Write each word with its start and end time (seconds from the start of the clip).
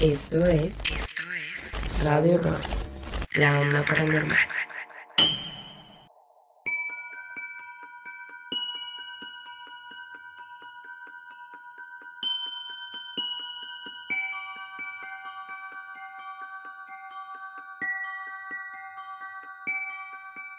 Esto 0.00 0.46
es, 0.46 0.78
es 0.78 2.02
Radio 2.02 2.38
Rock, 2.38 2.62
la 3.36 3.60
onda 3.60 3.84
paranormal. 3.84 4.38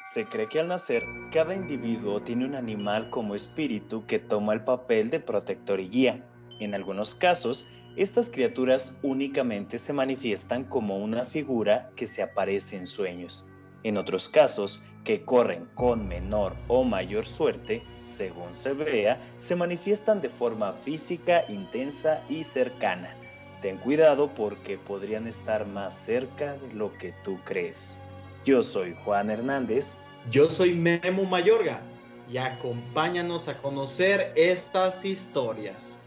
Se 0.03 0.25
cree 0.25 0.45
que 0.45 0.59
al 0.59 0.67
nacer, 0.67 1.01
cada 1.33 1.55
individuo 1.55 2.21
tiene 2.21 2.45
un 2.45 2.53
animal 2.53 3.09
como 3.09 3.33
espíritu 3.33 4.05
que 4.05 4.19
toma 4.19 4.53
el 4.53 4.63
papel 4.63 5.09
de 5.09 5.19
protector 5.19 5.79
y 5.79 5.89
guía. 5.89 6.23
En 6.59 6.75
algunos 6.75 7.15
casos, 7.15 7.65
estas 7.95 8.29
criaturas 8.29 8.99
únicamente 9.03 9.77
se 9.77 9.93
manifiestan 9.93 10.63
como 10.63 10.97
una 10.97 11.25
figura 11.25 11.91
que 11.95 12.07
se 12.07 12.23
aparece 12.23 12.77
en 12.77 12.87
sueños. 12.87 13.47
En 13.83 13.97
otros 13.97 14.29
casos, 14.29 14.81
que 15.03 15.23
corren 15.23 15.65
con 15.73 16.07
menor 16.07 16.55
o 16.67 16.83
mayor 16.83 17.25
suerte, 17.25 17.83
según 18.01 18.53
se 18.53 18.73
vea, 18.73 19.19
se 19.37 19.55
manifiestan 19.55 20.21
de 20.21 20.29
forma 20.29 20.73
física, 20.73 21.43
intensa 21.49 22.23
y 22.29 22.43
cercana. 22.43 23.15
Ten 23.61 23.77
cuidado 23.77 24.29
porque 24.35 24.77
podrían 24.77 25.27
estar 25.27 25.65
más 25.67 25.95
cerca 25.95 26.57
de 26.57 26.73
lo 26.73 26.93
que 26.93 27.13
tú 27.23 27.39
crees. 27.45 27.99
Yo 28.45 28.63
soy 28.63 28.95
Juan 29.03 29.29
Hernández. 29.29 29.99
Yo 30.29 30.49
soy 30.49 30.75
Memo 30.75 31.23
Mayorga 31.25 31.81
y 32.29 32.37
acompáñanos 32.37 33.47
a 33.47 33.57
conocer 33.57 34.33
estas 34.35 35.03
historias. 35.03 35.99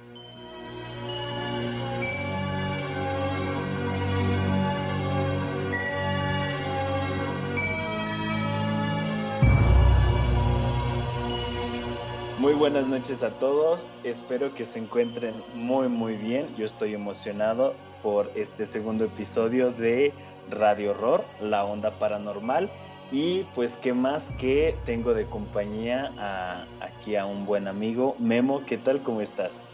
Muy 12.45 12.53
buenas 12.53 12.87
noches 12.87 13.23
a 13.23 13.31
todos, 13.31 13.95
espero 14.05 14.53
que 14.53 14.67
se 14.67 14.79
encuentren 14.79 15.35
muy 15.55 15.89
muy 15.89 16.15
bien, 16.15 16.55
yo 16.59 16.67
estoy 16.67 16.93
emocionado 16.93 17.73
por 18.03 18.31
este 18.35 18.67
segundo 18.67 19.07
episodio 19.07 19.73
de 19.73 20.13
Radio 20.51 20.91
Horror, 20.91 21.25
la 21.41 21.65
onda 21.65 21.99
paranormal 21.99 22.69
y 23.11 23.45
pues 23.55 23.79
qué 23.79 23.95
más 23.95 24.31
que 24.33 24.77
tengo 24.85 25.15
de 25.15 25.25
compañía 25.25 26.13
a, 26.19 26.67
aquí 26.85 27.17
a 27.17 27.25
un 27.25 27.47
buen 27.47 27.67
amigo, 27.67 28.15
Memo, 28.19 28.61
¿qué 28.67 28.77
tal? 28.77 29.03
¿Cómo 29.03 29.23
estás? 29.23 29.73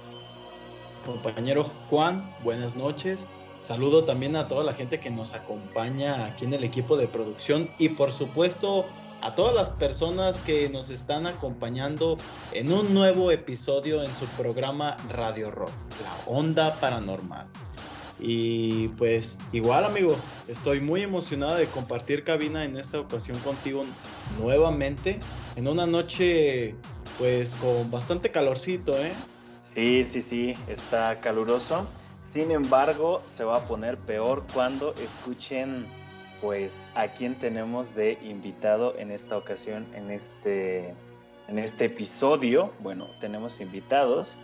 Compañero 1.04 1.72
Juan, 1.88 2.22
buenas 2.44 2.76
noches. 2.76 3.26
Saludo 3.62 4.04
también 4.04 4.36
a 4.36 4.46
toda 4.46 4.62
la 4.62 4.74
gente 4.74 5.00
que 5.00 5.10
nos 5.10 5.34
acompaña 5.34 6.24
aquí 6.24 6.44
en 6.44 6.54
el 6.54 6.62
equipo 6.62 6.96
de 6.96 7.08
producción 7.08 7.68
y 7.78 7.88
por 7.88 8.12
supuesto 8.12 8.86
a 9.22 9.34
todas 9.34 9.54
las 9.54 9.70
personas 9.70 10.40
que 10.42 10.68
nos 10.68 10.90
están 10.90 11.26
acompañando 11.26 12.16
en 12.52 12.72
un 12.72 12.94
nuevo 12.94 13.30
episodio 13.30 14.02
en 14.02 14.14
su 14.14 14.26
programa 14.36 14.96
Radio 15.08 15.50
Rock, 15.50 15.70
la 16.02 16.32
onda 16.32 16.74
paranormal. 16.80 17.46
Y 18.18 18.88
pues 18.88 19.38
igual 19.52 19.84
amigo, 19.84 20.14
estoy 20.46 20.80
muy 20.80 21.02
emocionado 21.02 21.56
de 21.56 21.66
compartir 21.66 22.22
cabina 22.22 22.64
en 22.64 22.76
esta 22.76 23.00
ocasión 23.00 23.38
contigo 23.38 23.84
nuevamente 24.38 25.18
en 25.56 25.68
una 25.68 25.86
noche 25.86 26.74
pues 27.18 27.54
con 27.54 27.90
bastante 27.90 28.30
calorcito, 28.30 28.92
¿eh? 28.98 29.12
Sí, 29.58 30.04
sí, 30.04 30.22
sí, 30.22 30.54
está 30.68 31.20
caluroso. 31.20 31.86
Sin 32.20 32.50
embargo, 32.50 33.22
se 33.24 33.44
va 33.44 33.58
a 33.58 33.60
poner 33.66 33.96
peor 33.98 34.44
cuando 34.52 34.94
escuchen 34.94 35.86
pues 36.40 36.90
a 36.94 37.08
quién 37.08 37.34
tenemos 37.38 37.94
de 37.94 38.18
invitado 38.22 38.96
en 38.98 39.10
esta 39.10 39.36
ocasión, 39.36 39.86
en 39.94 40.10
este, 40.10 40.94
en 41.48 41.58
este 41.58 41.86
episodio. 41.86 42.72
Bueno, 42.80 43.08
tenemos 43.20 43.60
invitados 43.60 44.38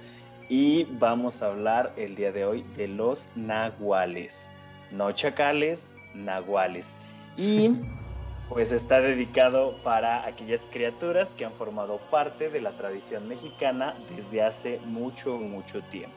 y 0.48 0.84
vamos 0.84 1.42
a 1.42 1.46
hablar 1.46 1.92
el 1.96 2.14
día 2.14 2.32
de 2.32 2.44
hoy 2.44 2.62
de 2.76 2.88
los 2.88 3.30
nahuales. 3.36 4.50
No 4.90 5.10
chacales, 5.10 5.96
nahuales. 6.14 6.98
Y 7.36 7.74
pues 8.48 8.72
está 8.72 9.00
dedicado 9.00 9.76
para 9.82 10.26
aquellas 10.26 10.68
criaturas 10.70 11.34
que 11.34 11.44
han 11.44 11.52
formado 11.52 11.98
parte 12.10 12.50
de 12.50 12.60
la 12.60 12.76
tradición 12.76 13.26
mexicana 13.26 13.96
desde 14.14 14.42
hace 14.42 14.78
mucho, 14.84 15.38
mucho 15.38 15.82
tiempo. 15.84 16.16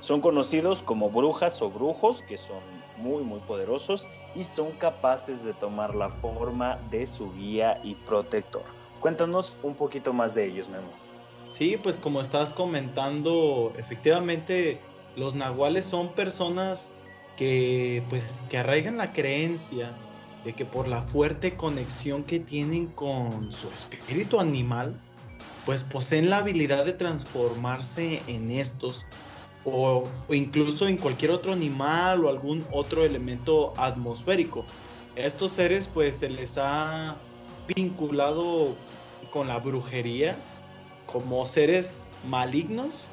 Son 0.00 0.20
conocidos 0.20 0.82
como 0.82 1.10
brujas 1.10 1.60
o 1.62 1.70
brujos, 1.70 2.22
que 2.22 2.36
son 2.36 2.60
muy, 2.98 3.22
muy 3.22 3.40
poderosos 3.40 4.08
y 4.34 4.44
son 4.44 4.72
capaces 4.72 5.44
de 5.44 5.54
tomar 5.54 5.94
la 5.94 6.10
forma 6.10 6.78
de 6.90 7.06
su 7.06 7.32
guía 7.34 7.80
y 7.82 7.94
protector. 7.94 8.64
Cuéntanos 9.00 9.58
un 9.62 9.74
poquito 9.74 10.12
más 10.12 10.34
de 10.34 10.46
ellos, 10.46 10.68
Memo. 10.68 10.88
Sí, 11.48 11.76
pues 11.76 11.96
como 11.96 12.20
estás 12.20 12.52
comentando, 12.52 13.72
efectivamente 13.78 14.80
los 15.14 15.34
nahuales 15.34 15.84
son 15.84 16.12
personas 16.12 16.92
que 17.36 18.02
pues 18.08 18.42
que 18.48 18.58
arraigan 18.58 18.96
la 18.96 19.12
creencia 19.12 19.94
de 20.44 20.52
que 20.52 20.64
por 20.64 20.88
la 20.88 21.02
fuerte 21.02 21.56
conexión 21.56 22.24
que 22.24 22.40
tienen 22.40 22.86
con 22.88 23.52
su 23.52 23.68
espíritu 23.68 24.40
animal, 24.40 24.94
pues 25.64 25.82
poseen 25.82 26.30
la 26.30 26.38
habilidad 26.38 26.84
de 26.84 26.92
transformarse 26.92 28.22
en 28.26 28.52
estos 28.52 29.06
o, 29.66 30.04
incluso 30.30 30.86
en 30.86 30.96
cualquier 30.96 31.32
otro 31.32 31.52
animal 31.52 32.24
o 32.24 32.28
algún 32.28 32.64
otro 32.70 33.04
elemento 33.04 33.72
atmosférico. 33.76 34.64
estos 35.16 35.50
seres 35.50 35.88
pues 35.92 36.18
se 36.18 36.28
les 36.28 36.56
ha 36.56 37.16
vinculado 37.74 38.76
con 39.32 39.48
la 39.48 39.58
brujería 39.58 40.36
como 41.06 41.44
seres 41.46 42.04
malignos 42.28 43.06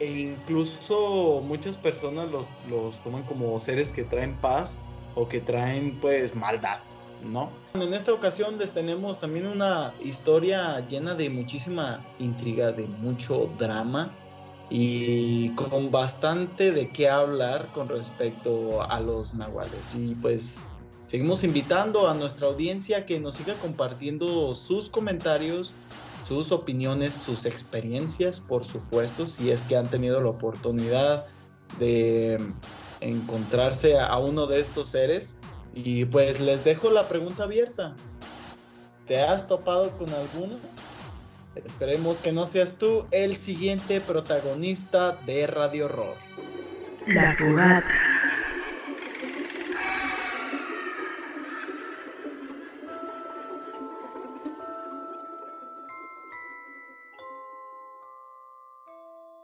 e 0.00 0.10
incluso 0.10 1.40
muchas 1.46 1.78
personas 1.78 2.30
los, 2.30 2.46
los 2.68 2.98
toman 3.04 3.22
como 3.24 3.60
seres 3.60 3.92
que 3.92 4.02
traen 4.02 4.34
paz 4.36 4.76
o 5.14 5.28
que 5.28 5.40
traen 5.40 5.98
pues 6.00 6.34
maldad, 6.34 6.78
¿no? 7.24 7.50
En 7.74 7.94
esta 7.94 8.12
ocasión 8.12 8.58
les 8.58 8.72
tenemos 8.72 9.20
también 9.20 9.46
una 9.46 9.94
historia 10.02 10.80
llena 10.88 11.14
de 11.14 11.30
muchísima 11.30 12.04
intriga, 12.18 12.72
de 12.72 12.86
mucho 12.86 13.48
drama 13.58 14.10
y 14.70 15.50
con 15.50 15.90
bastante 15.90 16.72
de 16.72 16.90
qué 16.90 17.08
hablar 17.08 17.68
con 17.74 17.88
respecto 17.88 18.82
a 18.82 19.00
los 19.00 19.34
nahuales. 19.34 19.94
Y 19.94 20.14
pues 20.14 20.58
seguimos 21.06 21.44
invitando 21.44 22.08
a 22.08 22.14
nuestra 22.14 22.46
audiencia 22.46 23.06
que 23.06 23.20
nos 23.20 23.36
siga 23.36 23.54
compartiendo 23.54 24.54
sus 24.54 24.88
comentarios, 24.88 25.72
sus 26.26 26.52
opiniones, 26.52 27.12
sus 27.12 27.44
experiencias, 27.44 28.40
por 28.40 28.64
supuesto, 28.64 29.26
si 29.26 29.50
es 29.50 29.64
que 29.66 29.76
han 29.76 29.86
tenido 29.86 30.20
la 30.20 30.30
oportunidad 30.30 31.26
de 31.78 32.38
encontrarse 33.00 33.98
a 33.98 34.16
uno 34.18 34.46
de 34.46 34.60
estos 34.60 34.88
seres. 34.88 35.36
Y 35.74 36.04
pues 36.04 36.40
les 36.40 36.64
dejo 36.64 36.90
la 36.90 37.08
pregunta 37.08 37.42
abierta. 37.42 37.94
¿Te 39.06 39.20
has 39.20 39.46
topado 39.46 39.90
con 39.98 40.08
alguno? 40.08 40.56
Esperemos 41.56 42.20
que 42.20 42.32
no 42.32 42.46
seas 42.46 42.78
tú 42.78 43.06
el 43.10 43.36
siguiente 43.36 44.00
protagonista 44.00 45.12
de 45.24 45.46
Radio 45.46 45.86
Horror. 45.86 46.16
La 47.06 47.34
fogata. 47.34 47.86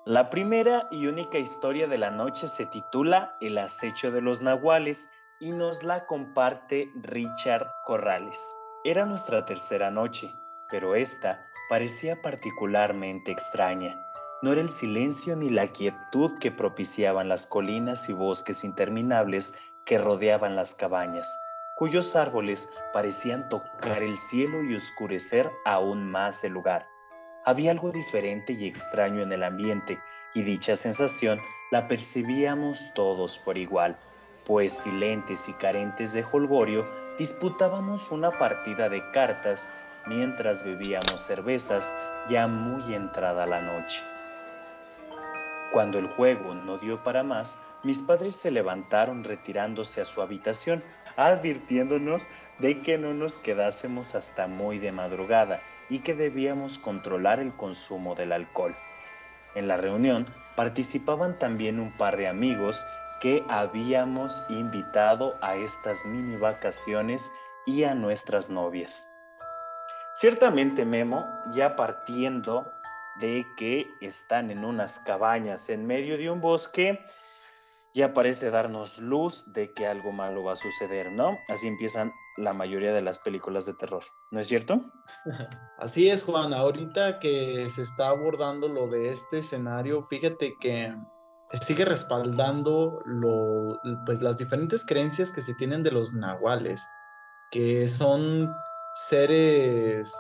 La 0.07 0.29
primera 0.29 0.89
y 0.91 1.07
única 1.07 1.39
historia 1.39 1.87
de 1.87 1.97
la 1.97 2.11
noche 2.11 2.49
se 2.49 2.67
titula 2.67 3.37
El 3.41 3.57
acecho 3.59 4.11
de 4.11 4.21
los 4.21 4.43
nahuales 4.43 5.09
y 5.39 5.53
nos 5.53 5.85
la 5.85 6.05
comparte 6.07 6.91
Richard 7.03 7.71
Corrales. 7.85 8.41
Era 8.83 9.07
nuestra 9.07 9.47
tercera 9.47 9.91
noche, 9.93 10.35
pero 10.69 10.97
esta 10.97 11.47
parecía 11.71 12.21
particularmente 12.21 13.31
extraña. 13.31 14.05
No 14.43 14.51
era 14.51 14.61
el 14.61 14.71
silencio 14.71 15.37
ni 15.37 15.51
la 15.51 15.69
quietud 15.69 16.37
que 16.41 16.51
propiciaban 16.51 17.29
las 17.29 17.47
colinas 17.47 18.09
y 18.09 18.13
bosques 18.13 18.65
interminables 18.65 19.57
que 19.85 19.97
rodeaban 19.97 20.57
las 20.57 20.75
cabañas, 20.75 21.41
cuyos 21.77 22.17
árboles 22.17 22.69
parecían 22.93 23.49
tocar 23.49 24.03
el 24.03 24.19
cielo 24.19 24.65
y 24.65 24.75
oscurecer 24.75 25.49
aún 25.65 26.11
más 26.11 26.43
el 26.43 26.55
lugar. 26.55 26.89
Había 27.45 27.71
algo 27.71 27.93
diferente 27.93 28.53
y 28.53 28.67
extraño 28.67 29.23
en 29.23 29.33
el 29.33 29.45
ambiente, 29.45 30.01
y 30.35 30.43
dicha 30.43 30.75
sensación 30.75 31.39
la 31.71 31.87
percibíamos 31.87 32.93
todos 32.95 33.39
por 33.39 33.57
igual, 33.57 33.97
pues 34.45 34.73
silentes 34.73 35.49
y 35.49 35.53
carentes 35.53 36.15
de 36.15 36.25
holgorio 36.25 36.85
disputábamos 37.17 38.11
una 38.11 38.33
partida 38.33 38.89
de 38.89 39.09
cartas 39.13 39.71
mientras 40.07 40.65
bebíamos 40.65 41.21
cervezas 41.21 41.95
ya 42.29 42.47
muy 42.47 42.95
entrada 42.95 43.47
la 43.47 43.61
noche. 43.61 44.01
Cuando 45.73 45.99
el 45.99 46.09
juego 46.09 46.55
no 46.55 46.79
dio 46.79 47.03
para 47.05 47.23
más, 47.23 47.63
mis 47.85 48.01
padres 48.01 48.35
se 48.37 48.51
levantaron 48.51 49.23
retirándose 49.23 50.01
a 50.01 50.07
su 50.07 50.21
habitación, 50.21 50.83
advirtiéndonos 51.17 52.29
de 52.59 52.83
que 52.83 52.99
no 52.99 53.15
nos 53.15 53.39
quedásemos 53.39 54.15
hasta 54.15 54.47
muy 54.49 54.79
de 54.79 54.93
madrugada 54.93 55.61
y 55.89 56.01
que 56.01 56.15
debíamos 56.15 56.79
controlar 56.79 57.41
el 57.41 57.55
consumo 57.55 58.15
del 58.15 58.33
alcohol. 58.33 58.77
En 59.55 59.69
la 59.69 59.77
reunión 59.77 60.27
participaban 60.57 61.39
también 61.39 61.79
un 61.79 61.97
par 61.97 62.17
de 62.17 62.29
amigos 62.29 62.85
que 63.21 63.45
habíamos 63.49 64.45
invitado 64.49 65.37
a 65.41 65.57
estas 65.57 66.05
mini 66.07 66.37
vacaciones 66.37 67.31
y 67.67 67.85
a 67.85 67.95
nuestras 67.95 68.51
novias. 68.51 69.20
Ciertamente 70.21 70.85
Memo, 70.85 71.27
ya 71.51 71.77
partiendo 71.77 72.71
de 73.23 73.47
que 73.57 73.87
están 74.03 74.51
en 74.51 74.67
unas 74.67 74.99
cabañas 74.99 75.71
en 75.71 75.87
medio 75.87 76.19
de 76.19 76.29
un 76.29 76.43
bosque, 76.43 77.01
ya 77.95 78.13
parece 78.13 78.51
darnos 78.51 78.99
luz 78.99 79.51
de 79.55 79.73
que 79.73 79.87
algo 79.87 80.13
malo 80.13 80.45
va 80.45 80.53
a 80.53 80.57
suceder, 80.57 81.11
¿no? 81.11 81.39
Así 81.49 81.69
empiezan 81.69 82.13
la 82.37 82.53
mayoría 82.53 82.93
de 82.93 83.01
las 83.01 83.21
películas 83.21 83.65
de 83.65 83.73
terror, 83.73 84.03
¿no 84.31 84.41
es 84.41 84.49
cierto? 84.49 84.83
Así 85.79 86.11
es, 86.11 86.23
Juan. 86.23 86.53
Ahorita 86.53 87.19
que 87.19 87.67
se 87.71 87.81
está 87.81 88.09
abordando 88.09 88.69
lo 88.69 88.89
de 88.89 89.13
este 89.13 89.39
escenario, 89.39 90.07
fíjate 90.11 90.55
que 90.61 90.95
sigue 91.63 91.87
respaldando 91.87 93.01
lo, 93.07 93.81
pues, 94.05 94.21
las 94.21 94.37
diferentes 94.37 94.85
creencias 94.85 95.33
que 95.33 95.41
se 95.41 95.55
tienen 95.55 95.83
de 95.83 95.93
los 95.93 96.13
nahuales, 96.13 96.87
que 97.51 97.89
son 97.89 98.55
seres 99.09 100.13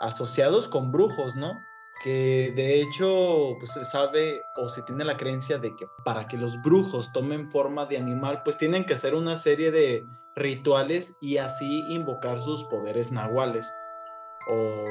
asociados 0.00 0.68
con 0.68 0.92
brujos, 0.92 1.34
¿no? 1.36 1.64
Que 2.02 2.52
de 2.54 2.80
hecho 2.80 3.56
pues, 3.58 3.72
se 3.72 3.84
sabe 3.84 4.42
o 4.56 4.68
se 4.68 4.82
tiene 4.82 5.04
la 5.04 5.16
creencia 5.16 5.58
de 5.58 5.74
que 5.76 5.86
para 6.04 6.26
que 6.26 6.36
los 6.36 6.60
brujos 6.62 7.12
tomen 7.12 7.50
forma 7.50 7.86
de 7.86 7.98
animal, 7.98 8.42
pues 8.44 8.58
tienen 8.58 8.84
que 8.84 8.94
hacer 8.94 9.14
una 9.14 9.36
serie 9.36 9.70
de 9.70 10.04
rituales 10.36 11.16
y 11.20 11.36
así 11.36 11.84
invocar 11.88 12.42
sus 12.42 12.64
poderes 12.64 13.12
nahuales. 13.12 13.72
O 14.48 14.84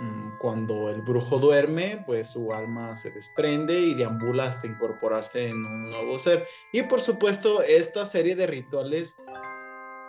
Mm, 0.00 0.38
cuando 0.38 0.88
el 0.88 1.02
brujo 1.02 1.38
duerme, 1.38 2.02
pues 2.06 2.30
su 2.30 2.54
alma 2.54 2.96
se 2.96 3.10
desprende 3.10 3.78
y 3.78 3.94
deambula 3.94 4.44
hasta 4.44 4.66
incorporarse 4.66 5.48
en 5.48 5.62
un 5.62 5.90
nuevo 5.90 6.18
ser. 6.18 6.46
Y 6.72 6.82
por 6.84 7.02
supuesto, 7.02 7.62
esta 7.62 8.06
serie 8.06 8.34
de 8.34 8.46
rituales, 8.46 9.14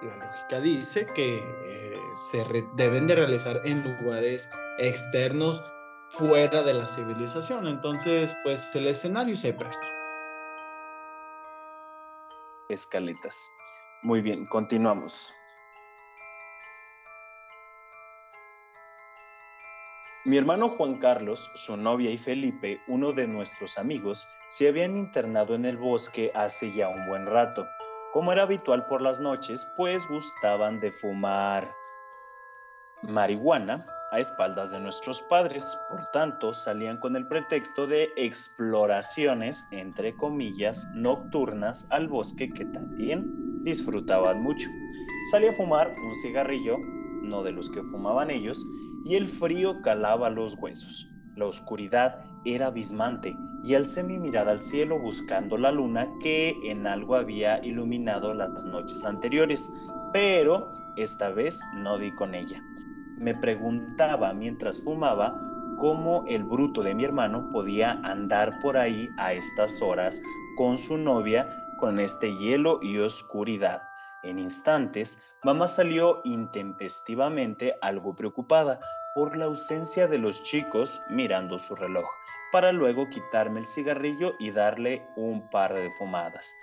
la 0.01 0.15
lógica 0.15 0.59
dice 0.62 1.06
que 1.06 1.39
eh, 1.65 2.00
se 2.15 2.44
deben 2.75 3.07
de 3.07 3.15
realizar 3.15 3.62
en 3.65 3.83
lugares 3.83 4.50
externos 4.80 5.63
fuera 6.09 6.63
de 6.63 6.74
la 6.74 6.88
civilización. 6.88 7.68
Entonces, 7.68 8.36
pues 8.44 8.75
el 8.75 8.88
escenario 8.88 9.36
se 9.36 9.53
presta. 9.53 9.88
Escaletas. 12.69 13.38
Muy 14.01 14.21
bien, 14.21 14.45
continuamos. 14.45 15.33
Mi 20.24 20.38
hermano 20.38 20.69
Juan 20.69 21.00
Carlos, 21.00 21.51
su 21.56 21.77
novia 21.77 22.12
y 22.12 22.18
Felipe, 22.18 22.80
uno 22.88 23.12
de 23.12 23.27
nuestros 23.27 23.77
amigos, 23.80 24.30
se 24.50 24.68
habían 24.68 24.95
internado 24.95 25.56
en 25.56 25.65
el 25.65 25.77
bosque 25.77 26.31
hace 26.36 26.71
ya 26.71 26.89
un 26.89 27.07
buen 27.07 27.25
rato, 27.25 27.68
como 28.13 28.31
era 28.31 28.44
habitual 28.44 28.86
por 28.86 29.02
las 29.02 29.19
noches, 29.19 29.72
pues 29.75 30.08
gustaban 30.08 30.80
de 30.80 30.92
fumar 30.92 31.74
marihuana 33.04 33.86
a 34.12 34.19
espaldas 34.19 34.72
de 34.72 34.80
nuestros 34.80 35.22
padres, 35.24 35.66
por 35.90 36.06
tanto 36.12 36.54
salían 36.54 36.98
con 36.98 37.16
el 37.16 37.28
pretexto 37.28 37.88
de 37.88 38.10
exploraciones, 38.18 39.66
entre 39.72 40.16
comillas, 40.16 40.88
nocturnas 40.94 41.88
al 41.92 42.08
bosque 42.10 42.50
que 42.50 42.66
también 42.66 43.63
disfrutaban 43.63 44.44
mucho. 44.44 44.69
Salía 45.31 45.52
a 45.52 45.54
fumar 45.54 45.90
un 46.04 46.16
cigarrillo, 46.16 46.78
no 47.22 47.44
de 47.44 47.54
los 47.54 47.72
que 47.72 47.84
fumaban 47.84 48.30
ellos, 48.30 48.62
y 49.06 49.16
el 49.16 49.25
frío 49.25 49.81
calaba 49.81 50.30
los 50.30 50.56
huesos. 50.56 51.10
La 51.38 51.46
oscuridad 51.46 52.31
era 52.46 52.68
abismante 52.68 53.38
y 53.64 53.76
alcé 53.76 54.04
mi 54.04 54.18
mirada 54.18 54.52
al 54.52 54.60
cielo 54.60 55.00
buscando 55.00 55.58
la 55.58 55.72
luna 55.72 56.08
que 56.22 56.56
en 56.64 56.88
algo 56.88 57.16
había 57.16 57.64
iluminado 57.64 58.34
las 58.34 58.66
noches 58.66 59.06
anteriores, 59.06 59.72
pero 60.12 60.72
esta 60.96 61.30
vez 61.30 61.62
no 61.76 61.98
di 61.98 62.12
con 62.16 62.34
ella. 62.36 62.62
Me 63.18 63.36
preguntaba 63.36 64.34
mientras 64.34 64.82
fumaba 64.82 65.40
cómo 65.78 66.24
el 66.28 66.44
bruto 66.44 66.84
de 66.84 66.96
mi 66.96 67.04
hermano 67.04 67.50
podía 67.52 67.94
andar 68.04 68.60
por 68.60 68.78
ahí 68.78 69.10
a 69.18 69.34
estas 69.34 69.82
horas 69.82 70.22
con 70.58 70.78
su 70.78 70.98
novia 70.98 71.48
con 71.82 72.00
este 72.00 72.38
hielo 72.38 72.80
y 72.82 73.00
oscuridad. 73.00 73.82
En 74.24 74.38
instantes, 74.38 75.34
mamá 75.44 75.68
salió 75.68 76.22
intempestivamente 76.24 77.76
algo 77.82 78.16
preocupada 78.16 78.80
por 79.16 79.36
la 79.36 79.46
ausencia 79.46 80.08
de 80.08 80.20
los 80.20 80.44
chicos 80.44 81.02
mirando 81.10 81.58
su 81.58 81.76
reloj, 81.76 82.06
para 82.51 82.71
luego 82.71 83.09
quitarme 83.09 83.62
el 83.62 83.68
cigarrillo 83.68 84.36
y 84.39 84.51
darle 84.51 85.06
un 85.15 85.50
par 85.50 85.74
de 85.74 85.89
fumadas. 85.92 86.53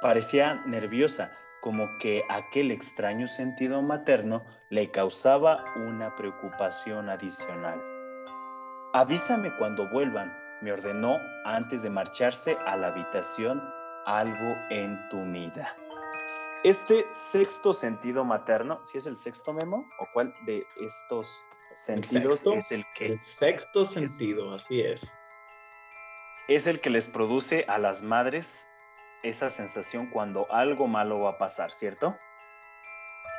Parecía 0.00 0.62
nerviosa, 0.66 1.32
como 1.60 1.88
que 1.98 2.22
aquel 2.28 2.70
extraño 2.70 3.26
sentido 3.26 3.82
materno 3.82 4.44
le 4.70 4.90
causaba 4.90 5.64
una 5.76 6.14
preocupación 6.14 7.08
adicional. 7.08 7.82
Avísame 8.94 9.50
cuando 9.56 9.88
vuelvan, 9.90 10.32
me 10.62 10.72
ordenó 10.72 11.18
antes 11.44 11.82
de 11.82 11.90
marcharse 11.90 12.56
a 12.66 12.76
la 12.76 12.88
habitación 12.88 13.62
algo 14.06 14.56
entumida. 14.70 15.74
Este 16.64 17.06
sexto 17.10 17.72
sentido 17.72 18.24
materno, 18.24 18.84
si 18.84 18.98
es 18.98 19.06
el 19.06 19.16
sexto 19.16 19.52
memo 19.52 19.88
o 20.00 20.06
cuál 20.12 20.34
de 20.46 20.66
estos 20.80 21.42
sentidos 21.72 22.46
es 22.46 22.72
el 22.72 22.84
que... 22.96 23.06
El 23.06 23.20
sexto 23.20 23.84
sentido, 23.84 24.54
así 24.54 24.80
es. 24.80 25.14
Es 26.48 26.66
el 26.66 26.80
que 26.80 26.88
les 26.88 27.06
produce 27.06 27.64
a 27.68 27.78
las 27.78 28.02
madres 28.02 28.74
esa 29.22 29.50
sensación 29.50 30.08
cuando 30.08 30.50
algo 30.50 30.86
malo 30.86 31.20
va 31.20 31.32
a 31.32 31.38
pasar, 31.38 31.70
¿cierto? 31.72 32.16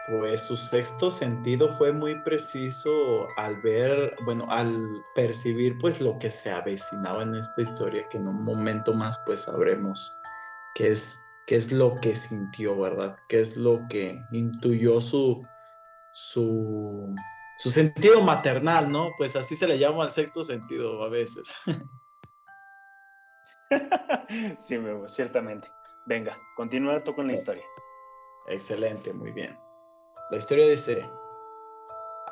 Pues 0.08 0.46
su 0.46 0.56
sexto 0.56 1.10
sentido 1.10 1.72
fue 1.78 1.92
muy 1.92 2.22
preciso 2.24 3.28
al 3.38 3.60
ver, 3.62 4.16
bueno, 4.26 4.46
al 4.50 5.04
percibir 5.16 5.78
pues 5.80 6.02
lo 6.02 6.20
que 6.20 6.30
se 6.30 6.52
avecinaba 6.52 7.24
en 7.24 7.36
esta 7.36 7.62
historia, 7.62 8.08
que 8.10 8.18
en 8.18 8.28
un 8.28 8.44
momento 8.44 8.94
más 8.94 9.18
pues 9.26 9.42
sabremos 9.42 10.14
qué 10.76 10.92
es 10.92 11.20
qué 11.48 11.56
es 11.56 11.72
lo 11.72 11.96
que 11.96 12.16
sintió, 12.16 12.78
¿verdad? 12.78 13.18
¿Qué 13.28 13.42
es 13.42 13.58
lo 13.58 13.80
que 13.90 14.22
intuyó 14.32 15.02
su, 15.02 15.44
su, 16.14 17.16
su 17.58 17.72
sentido 17.72 18.22
maternal, 18.22 18.92
¿no? 18.92 19.10
Pues 19.18 19.36
así 19.36 19.56
se 19.56 19.68
le 19.68 19.80
llama 19.80 20.04
al 20.04 20.12
sexto 20.12 20.44
sentido 20.44 21.04
a 21.04 21.10
veces. 21.10 21.52
sí, 24.60 24.78
ciertamente. 25.08 25.72
Venga, 26.06 26.38
continúa 26.56 27.04
tú 27.04 27.14
con 27.14 27.28
la 27.28 27.34
historia. 27.34 27.64
Excelente, 28.48 29.14
muy 29.14 29.32
bien. 29.32 29.58
La 30.32 30.38
historia 30.38 30.68
dice, 30.68 31.08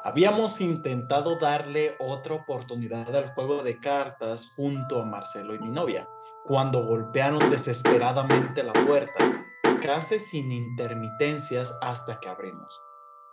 habíamos 0.03 0.61
intentado 0.61 1.37
darle 1.37 1.95
otra 1.99 2.35
oportunidad 2.35 3.15
al 3.15 3.33
juego 3.33 3.63
de 3.63 3.79
cartas 3.79 4.51
junto 4.55 5.01
a 5.01 5.05
Marcelo 5.05 5.53
y 5.55 5.59
mi 5.59 5.69
novia 5.69 6.07
cuando 6.47 6.85
golpearon 6.85 7.49
desesperadamente 7.49 8.63
la 8.63 8.71
puerta, 8.71 9.45
casi 9.81 10.17
sin 10.17 10.49
intermitencias 10.49 11.77
hasta 11.81 12.17
que 12.21 12.29
abrimos. 12.29 12.81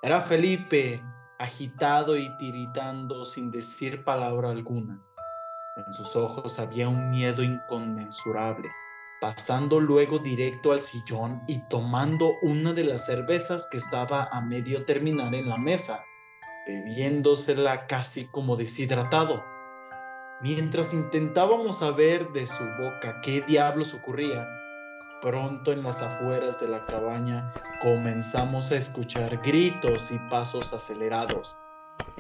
Era 0.03 0.21
Felipe, 0.21 1.01
agitado 1.39 2.17
y 2.17 2.29
tiritando 2.39 3.25
sin 3.25 3.53
decir 3.53 4.03
palabra 4.05 4.51
alguna. 4.51 5.01
En 5.77 5.93
sus 5.95 6.15
ojos 6.17 6.59
había 6.59 6.89
un 6.89 7.11
miedo 7.11 7.43
inconmensurable, 7.43 8.69
pasando 9.21 9.81
luego 9.81 10.19
directo 10.19 10.73
al 10.73 10.81
sillón 10.81 11.43
y 11.47 11.67
tomando 11.69 12.35
una 12.43 12.73
de 12.73 12.85
las 12.85 13.07
cervezas 13.07 13.67
que 13.71 13.79
estaba 13.79 14.29
a 14.31 14.41
medio 14.41 14.85
terminar 14.85 15.35
en 15.35 15.49
la 15.49 15.57
mesa, 15.57 16.05
bebiéndosela 16.67 17.87
casi 17.87 18.29
como 18.31 18.57
deshidratado 18.57 19.55
Mientras 20.45 20.93
intentábamos 20.93 21.79
saber 21.79 22.31
de 22.33 22.47
su 22.47 22.65
boca 22.79 23.21
qué 23.23 23.41
diablos 23.41 23.95
ocurría, 23.95 24.47
pronto 25.23 25.73
en 25.73 25.83
las 25.83 26.03
afueras 26.03 26.61
de 26.61 26.69
la 26.69 26.85
cabaña 26.85 27.55
comenzamos 27.81 28.71
a 28.71 28.77
escuchar 28.77 29.39
gritos 29.39 30.11
y 30.11 30.19
pasos 30.29 30.75
acelerados. 30.75 31.57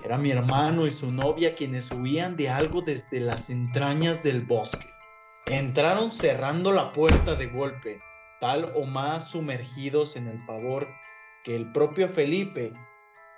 Era 0.04 0.18
mi 0.18 0.30
hermano 0.30 0.87
y 0.87 0.90
su 0.90 1.11
novia 1.11 1.54
quienes 1.54 1.90
huían 1.90 2.37
de 2.37 2.50
algo 2.50 2.82
desde 2.82 3.20
las 3.20 3.49
entrañas 3.49 4.23
del 4.23 4.42
bosque. 4.42 4.92
Entraron 5.46 6.11
cerrando 6.11 6.73
la 6.73 6.92
puerta 6.92 7.37
de 7.37 7.46
golpe, 7.46 8.02
tal 8.38 8.70
o 8.75 8.84
más 8.84 9.30
sumergidos 9.30 10.16
en 10.16 10.28
el 10.28 10.44
pavor 10.44 10.94
que 11.42 11.56
el 11.56 11.73
propio 11.73 12.11
Felipe, 12.11 12.75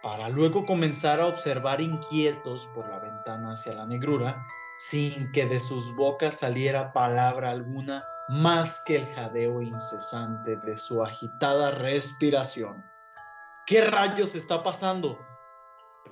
para 0.02 0.28
luego 0.28 0.66
comenzar 0.66 1.20
a 1.20 1.28
observar 1.28 1.80
inquietos 1.80 2.68
por 2.74 2.88
la 2.88 2.98
ventana 2.98 3.52
hacia 3.52 3.72
la 3.74 3.86
negrura 3.86 4.44
sin 4.78 5.30
que 5.30 5.46
de 5.46 5.60
sus 5.60 5.94
bocas 5.94 6.40
saliera 6.40 6.92
palabra 6.92 7.52
alguna 7.52 8.02
más 8.28 8.82
que 8.84 8.96
el 8.96 9.06
jadeo 9.14 9.62
incesante 9.62 10.56
de 10.56 10.76
su 10.78 11.04
agitada 11.04 11.70
respiración. 11.70 12.84
¿Qué 13.66 13.82
rayos 13.82 14.34
está 14.34 14.64
pasando? 14.64 15.35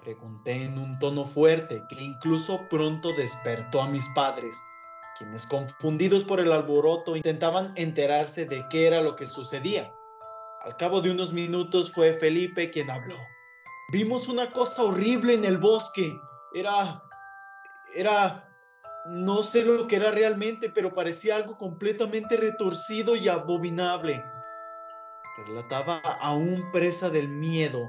Pregunté 0.02 0.64
en 0.64 0.78
un 0.78 0.98
tono 0.98 1.24
fuerte 1.24 1.82
que 1.88 2.02
incluso 2.02 2.60
pronto 2.68 3.12
despertó 3.14 3.80
a 3.80 3.88
mis 3.88 4.06
padres, 4.14 4.56
quienes 5.16 5.46
confundidos 5.46 6.24
por 6.24 6.40
el 6.40 6.52
alboroto 6.52 7.16
intentaban 7.16 7.72
enterarse 7.76 8.44
de 8.46 8.66
qué 8.68 8.86
era 8.86 9.00
lo 9.00 9.16
que 9.16 9.26
sucedía. 9.26 9.92
Al 10.62 10.76
cabo 10.76 11.00
de 11.00 11.10
unos 11.10 11.32
minutos 11.32 11.92
fue 11.92 12.14
Felipe 12.14 12.70
quien 12.70 12.90
habló. 12.90 13.16
Vimos 13.92 14.28
una 14.28 14.50
cosa 14.50 14.82
horrible 14.82 15.34
en 15.34 15.44
el 15.44 15.58
bosque. 15.58 16.18
Era... 16.54 17.02
era... 17.94 18.48
no 19.06 19.42
sé 19.42 19.64
lo 19.64 19.86
que 19.86 19.96
era 19.96 20.10
realmente, 20.10 20.70
pero 20.70 20.94
parecía 20.94 21.36
algo 21.36 21.56
completamente 21.58 22.36
retorcido 22.36 23.14
y 23.14 23.28
abominable. 23.28 24.24
Relataba 25.46 25.98
aún 26.20 26.62
presa 26.72 27.10
del 27.10 27.28
miedo. 27.28 27.88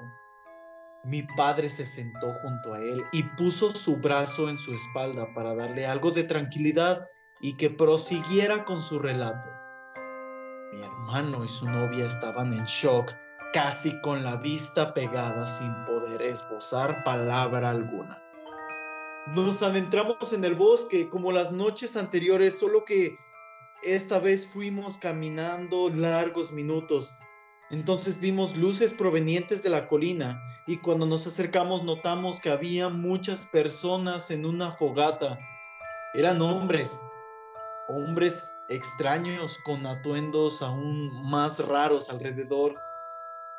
Mi 1.06 1.22
padre 1.22 1.70
se 1.70 1.86
sentó 1.86 2.34
junto 2.42 2.74
a 2.74 2.80
él 2.80 3.04
y 3.12 3.22
puso 3.38 3.70
su 3.70 3.98
brazo 3.98 4.50
en 4.50 4.58
su 4.58 4.74
espalda 4.74 5.32
para 5.36 5.54
darle 5.54 5.86
algo 5.86 6.10
de 6.10 6.24
tranquilidad 6.24 7.06
y 7.42 7.56
que 7.58 7.70
prosiguiera 7.70 8.66
con 8.66 8.82
su 8.82 8.98
relato. 8.98 9.48
Mi 10.74 10.82
hermano 10.82 11.46
y 11.46 11.48
su 11.48 11.70
novia 11.70 12.08
estaban 12.08 12.54
en 12.54 12.66
shock, 12.66 13.12
casi 13.54 14.02
con 14.02 14.24
la 14.24 14.38
vista 14.38 14.96
pegada 14.96 15.46
sin 15.46 15.72
poder 15.86 16.24
esbozar 16.24 17.04
palabra 17.04 17.70
alguna. 17.70 18.20
Nos 19.28 19.62
adentramos 19.62 20.34
en 20.34 20.44
el 20.44 20.56
bosque 20.56 21.08
como 21.10 21.32
las 21.32 21.52
noches 21.52 21.96
anteriores, 21.98 22.58
solo 22.58 22.84
que 22.84 23.16
esta 23.84 24.18
vez 24.18 24.48
fuimos 24.48 24.98
caminando 24.98 25.90
largos 25.90 26.52
minutos. 26.52 27.14
Entonces 27.72 28.20
vimos 28.20 28.56
luces 28.56 28.94
provenientes 28.94 29.64
de 29.64 29.70
la 29.70 29.88
colina 29.88 30.40
y 30.68 30.78
cuando 30.78 31.06
nos 31.06 31.26
acercamos 31.26 31.84
notamos 31.84 32.40
que 32.40 32.50
había 32.50 32.90
muchas 32.90 33.48
personas 33.48 34.30
en 34.30 34.46
una 34.46 34.72
fogata. 34.74 35.40
Eran 36.14 36.42
hombres, 36.42 37.02
hombres 37.88 38.56
extraños 38.70 39.58
con 39.66 39.86
atuendos 39.86 40.62
aún 40.62 41.30
más 41.30 41.66
raros 41.68 42.10
alrededor 42.10 42.76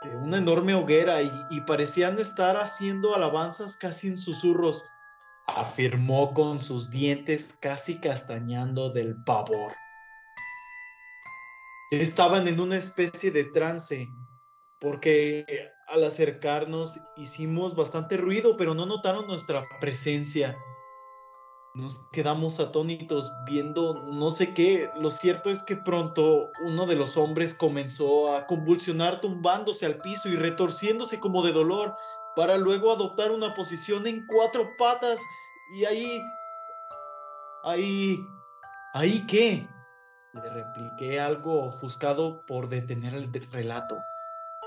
de 0.02 0.16
una 0.16 0.38
enorme 0.38 0.74
hoguera 0.74 1.22
y, 1.22 1.30
y, 1.50 1.60
parecían 1.62 2.18
estar 2.18 2.56
haciendo 2.56 3.14
alabanzas 3.14 3.76
casi 3.76 4.08
en 4.08 4.18
susurros, 4.18 4.84
afirmó 5.46 6.32
con 6.34 6.60
sus 6.60 6.90
dientes 6.90 7.56
casi 7.60 7.98
castañando 8.00 8.90
del 8.90 9.16
pavor. 9.24 9.72
Estaban 11.90 12.48
en 12.48 12.58
una 12.58 12.76
especie 12.76 13.30
de 13.30 13.44
trance, 13.44 14.08
porque 14.80 15.44
al 15.88 16.02
acercarnos 16.02 17.00
hicimos 17.16 17.76
bastante 17.76 18.16
ruido, 18.16 18.56
pero 18.56 18.74
no 18.74 18.86
notaron 18.86 19.26
nuestra 19.26 19.64
presencia. 19.80 20.56
Nos 21.74 22.00
quedamos 22.10 22.58
atónitos 22.58 23.30
viendo 23.44 23.94
no 24.10 24.30
sé 24.30 24.52
qué. 24.54 24.90
Lo 24.98 25.10
cierto 25.10 25.50
es 25.50 25.62
que 25.62 25.76
pronto 25.76 26.50
uno 26.64 26.86
de 26.86 26.96
los 26.96 27.16
hombres 27.16 27.54
comenzó 27.54 28.34
a 28.34 28.46
convulsionar 28.46 29.20
tumbándose 29.20 29.86
al 29.86 29.98
piso 29.98 30.28
y 30.28 30.36
retorciéndose 30.36 31.20
como 31.20 31.44
de 31.44 31.52
dolor 31.52 31.94
para 32.34 32.56
luego 32.56 32.92
adoptar 32.92 33.30
una 33.30 33.54
posición 33.54 34.06
en 34.06 34.26
cuatro 34.26 34.68
patas 34.78 35.20
y 35.76 35.84
ahí... 35.84 36.22
Ahí... 37.62 38.26
¿Ahí 38.94 39.26
qué? 39.26 39.68
Le 40.42 40.50
repliqué 40.50 41.18
algo 41.18 41.64
ofuscado 41.64 42.44
por 42.46 42.68
detener 42.68 43.14
el 43.14 43.32
relato, 43.50 43.96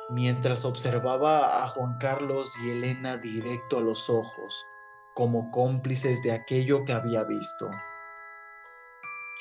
mientras 0.10 0.66
observaba 0.66 1.64
a 1.64 1.68
Juan 1.68 1.98
Carlos 2.00 2.52
y 2.64 2.72
Elena 2.72 3.18
directo 3.18 3.78
a 3.78 3.82
los 3.82 4.10
ojos 4.10 4.66
como 5.14 5.52
cómplices 5.52 6.24
de 6.24 6.32
aquello 6.32 6.86
que 6.86 6.94
había 6.94 7.24
visto. 7.24 7.70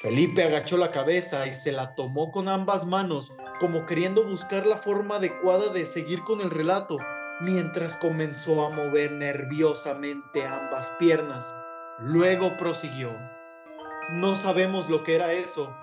Felipe 0.02 0.44
agachó 0.44 0.76
la 0.76 0.90
cabeza 0.90 1.46
y 1.46 1.54
se 1.54 1.72
la 1.72 1.94
tomó 1.94 2.30
con 2.30 2.48
ambas 2.48 2.84
manos, 2.84 3.32
como 3.58 3.86
queriendo 3.86 4.24
buscar 4.24 4.66
la 4.66 4.76
forma 4.76 5.16
adecuada 5.16 5.72
de 5.72 5.86
seguir 5.86 6.20
con 6.24 6.40
el 6.40 6.50
relato, 6.50 6.98
mientras 7.40 7.96
comenzó 7.96 8.66
a 8.66 8.70
mover 8.70 9.12
nerviosamente 9.12 10.44
ambas 10.44 10.90
piernas. 10.98 11.56
Luego 11.98 12.56
prosiguió. 12.56 13.16
No 14.10 14.34
sabemos 14.34 14.88
lo 14.88 15.02
que 15.04 15.14
era 15.14 15.32
eso, 15.32 15.76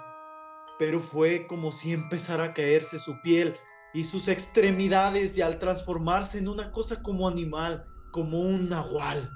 pero 0.78 1.00
fue 1.00 1.48
como 1.48 1.72
si 1.72 1.94
empezara 1.94 2.46
a 2.46 2.54
caerse 2.54 3.00
su 3.00 3.20
piel 3.22 3.56
y 3.94 4.04
sus 4.04 4.28
extremidades 4.28 5.38
y 5.38 5.42
al 5.42 5.58
transformarse 5.58 6.38
en 6.38 6.50
una 6.50 6.72
cosa 6.72 7.02
como 7.02 7.28
animal, 7.28 7.86
como 8.12 8.42
un 8.42 8.70
nahual. 8.70 9.30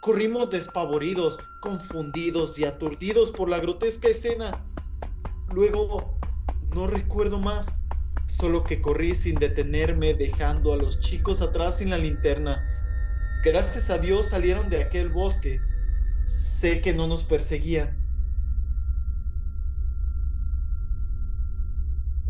Corrimos 0.00 0.50
despavoridos, 0.50 1.38
confundidos 1.60 2.58
y 2.58 2.64
aturdidos 2.64 3.30
por 3.30 3.48
la 3.48 3.60
grotesca 3.60 4.08
escena. 4.08 4.50
Luego, 5.52 6.18
no 6.74 6.88
recuerdo 6.88 7.38
más, 7.38 7.78
solo 8.26 8.64
que 8.64 8.82
corrí 8.82 9.14
sin 9.14 9.36
detenerme 9.36 10.14
dejando 10.14 10.72
a 10.72 10.76
los 10.76 10.98
chicos 10.98 11.40
atrás 11.40 11.80
en 11.80 11.90
la 11.90 11.98
linterna. 11.98 12.66
Gracias 13.44 13.90
a 13.90 13.98
Dios 13.98 14.30
salieron 14.30 14.70
de 14.70 14.82
aquel 14.82 15.08
bosque. 15.08 15.60
Sé 16.24 16.80
que 16.80 16.92
no 16.92 17.06
nos 17.06 17.22
perseguían. 17.22 18.01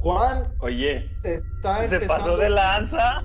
Juan, 0.02 0.42
oye, 0.58 1.12
se 1.14 1.34
está 1.34 1.84
¿Se 1.86 2.00
pasó 2.00 2.36
de 2.36 2.50
lanza? 2.50 3.18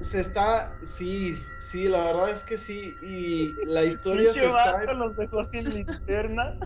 se 0.00 0.20
está, 0.20 0.76
sí, 0.82 1.36
sí, 1.60 1.84
la 1.86 2.06
verdad 2.06 2.30
es 2.30 2.42
que 2.42 2.56
sí, 2.56 2.92
y 3.02 3.52
la 3.66 3.84
historia 3.84 4.32
se 4.32 4.48
está... 4.48 4.82
los 4.94 5.16
dejó 5.16 5.44
sin 5.44 5.70
linterna. 5.72 6.58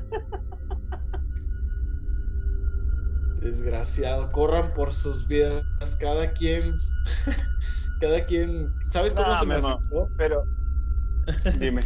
Desgraciado, 3.43 4.33
corran 4.33 4.73
por 4.73 4.95
sus 4.95 5.29
vidas, 5.29 5.65
cada 6.01 6.33
quien, 6.33 6.81
cada 8.01 8.25
quien, 8.25 8.73
¿sabes 8.89 9.13
cómo 9.13 9.39
se 9.39 9.45
me 9.45 9.61
figuró? 9.61 10.09
Pero, 10.17 10.45
dime. 11.61 11.83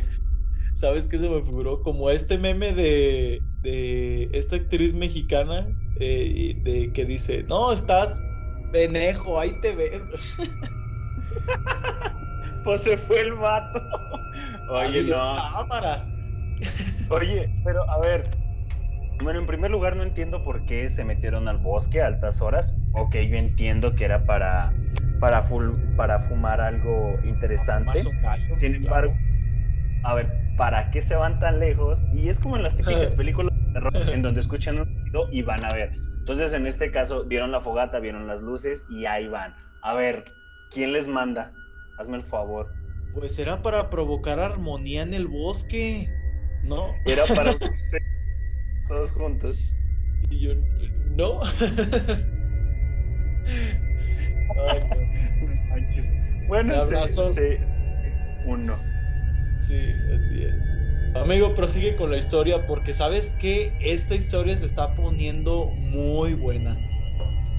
¿Sabes 0.76 1.08
qué 1.08 1.18
se 1.18 1.28
me 1.28 1.42
figuró? 1.42 1.82
Como 1.82 2.10
este 2.10 2.38
meme 2.38 2.72
de, 2.72 3.42
de 3.62 4.30
esta 4.32 4.54
actriz 4.54 4.94
mexicana 4.94 5.66
eh, 5.96 6.60
de 6.64 6.92
que 6.92 7.04
dice, 7.04 7.44
no, 7.44 7.72
estás 7.72 8.20
penejo, 8.72 9.38
ahí 9.38 9.52
te 9.60 9.74
ves. 9.74 10.02
pues 12.64 12.82
se 12.82 12.98
fue 12.98 13.20
el 13.20 13.34
vato. 13.34 13.86
Oye, 14.68 15.04
no. 15.04 15.36
Cámara. 15.52 16.08
Oye, 17.10 17.50
pero 17.62 17.88
a 17.90 18.00
ver. 18.00 18.28
Bueno, 19.22 19.38
en 19.38 19.46
primer 19.46 19.70
lugar 19.70 19.94
no 19.94 20.02
entiendo 20.02 20.42
por 20.42 20.64
qué 20.64 20.88
se 20.88 21.04
metieron 21.04 21.46
al 21.46 21.58
bosque 21.58 22.02
a 22.02 22.06
altas 22.06 22.42
horas. 22.42 22.80
Ok, 22.92 23.14
yo 23.16 23.36
entiendo 23.36 23.94
que 23.94 24.04
era 24.04 24.26
para, 24.26 24.74
para, 25.20 25.44
para 25.96 26.18
fumar 26.18 26.60
algo 26.60 27.20
interesante. 27.22 28.02
Sin 28.56 28.74
embargo, 28.74 29.16
a 30.02 30.14
ver, 30.14 30.32
¿para 30.56 30.90
qué 30.90 31.00
se 31.00 31.14
van 31.14 31.38
tan 31.38 31.60
lejos? 31.60 32.04
Y 32.12 32.28
es 32.28 32.40
como 32.40 32.56
en 32.56 32.64
las 32.64 32.76
típicas 32.76 33.14
películas 33.14 33.53
en 34.12 34.22
donde 34.22 34.40
escuchan 34.40 34.78
un 34.78 34.86
ruido 34.86 35.28
y 35.30 35.42
van 35.42 35.64
a 35.64 35.74
ver. 35.74 35.92
Entonces, 36.18 36.52
en 36.54 36.66
este 36.66 36.90
caso, 36.90 37.24
vieron 37.24 37.52
la 37.52 37.60
fogata, 37.60 38.00
vieron 38.00 38.26
las 38.26 38.40
luces 38.40 38.86
y 38.88 39.06
ahí 39.06 39.28
van. 39.28 39.54
A 39.82 39.94
ver, 39.94 40.24
¿Quién 40.74 40.92
les 40.92 41.06
manda? 41.06 41.52
Hazme 41.98 42.16
el 42.16 42.24
favor. 42.24 42.68
Pues 43.14 43.38
era 43.38 43.62
para 43.62 43.90
provocar 43.90 44.40
armonía 44.40 45.02
en 45.02 45.14
el 45.14 45.28
bosque, 45.28 46.08
¿no? 46.64 46.88
Era 47.06 47.24
para 47.34 47.54
todos 48.88 49.12
juntos. 49.12 49.72
Y 50.30 50.40
yo, 50.40 50.54
no. 51.16 51.40
Bueno, 56.46 56.78
se, 56.78 57.60
uno. 58.44 58.78
Sí, 59.58 59.78
así 60.14 60.44
es. 60.44 60.73
Amigo, 61.14 61.54
prosigue 61.54 61.94
con 61.94 62.10
la 62.10 62.18
historia 62.18 62.66
porque 62.66 62.92
sabes 62.92 63.36
que 63.38 63.72
esta 63.80 64.16
historia 64.16 64.58
se 64.58 64.66
está 64.66 64.96
poniendo 64.96 65.66
muy 65.66 66.34
buena. 66.34 66.76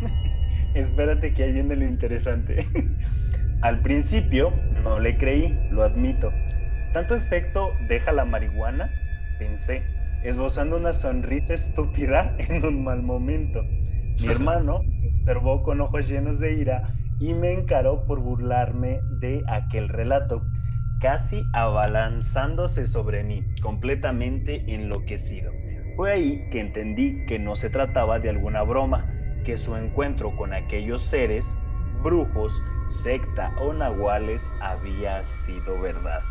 Espérate 0.74 1.34
que 1.34 1.44
ahí 1.44 1.54
viene 1.54 1.78
lo 1.78 1.86
interesante. 1.86 2.66
Al 3.62 3.82
principio 3.82 4.52
no 4.84 5.00
le 5.00 5.18
creí, 5.18 5.58
lo 5.72 5.84
admito. 5.84 6.34
¿Tanto 6.92 7.16
efecto 7.16 7.72
deja 7.88 8.12
la 8.12 8.26
marihuana? 8.26 8.92
Pensé, 9.40 9.84
esbozando 10.22 10.76
una 10.76 10.92
sonrisa 10.92 11.54
estúpida 11.54 12.36
en 12.50 12.66
un 12.66 12.84
mal 12.84 13.02
momento. 13.04 13.64
Mi 14.20 14.28
hermano 14.28 14.82
me 14.84 15.08
observó 15.08 15.64
con 15.64 15.80
ojos 15.80 16.10
llenos 16.10 16.40
de 16.40 16.56
ira 16.56 16.94
y 17.20 17.34
me 17.34 17.54
encaró 17.54 18.04
por 18.06 18.20
burlarme 18.20 19.02
de 19.10 19.46
aquel 19.48 19.88
relato. 19.88 20.46
Casi 21.06 21.48
abalanzándose 21.54 22.88
sobre 22.88 23.24
mí, 23.24 23.44
completamente 23.62 24.64
enloquecido. 24.66 25.52
Fue 25.96 26.12
ahí 26.12 26.50
que 26.50 26.60
entendí 26.60 27.24
que 27.28 27.38
no 27.38 27.56
se 27.56 27.70
trataba 27.70 28.18
de 28.18 28.32
alguna 28.32 28.64
broma, 28.64 29.06
que 29.44 29.56
su 29.56 29.76
encuentro 29.76 30.36
con 30.36 30.52
aquellos 30.52 31.04
seres, 31.04 31.56
brujos, 32.02 32.60
secta 32.88 33.54
o 33.60 33.72
nahuales 33.72 34.52
había 34.62 35.24
sido 35.24 35.80
verdad. 35.80 36.24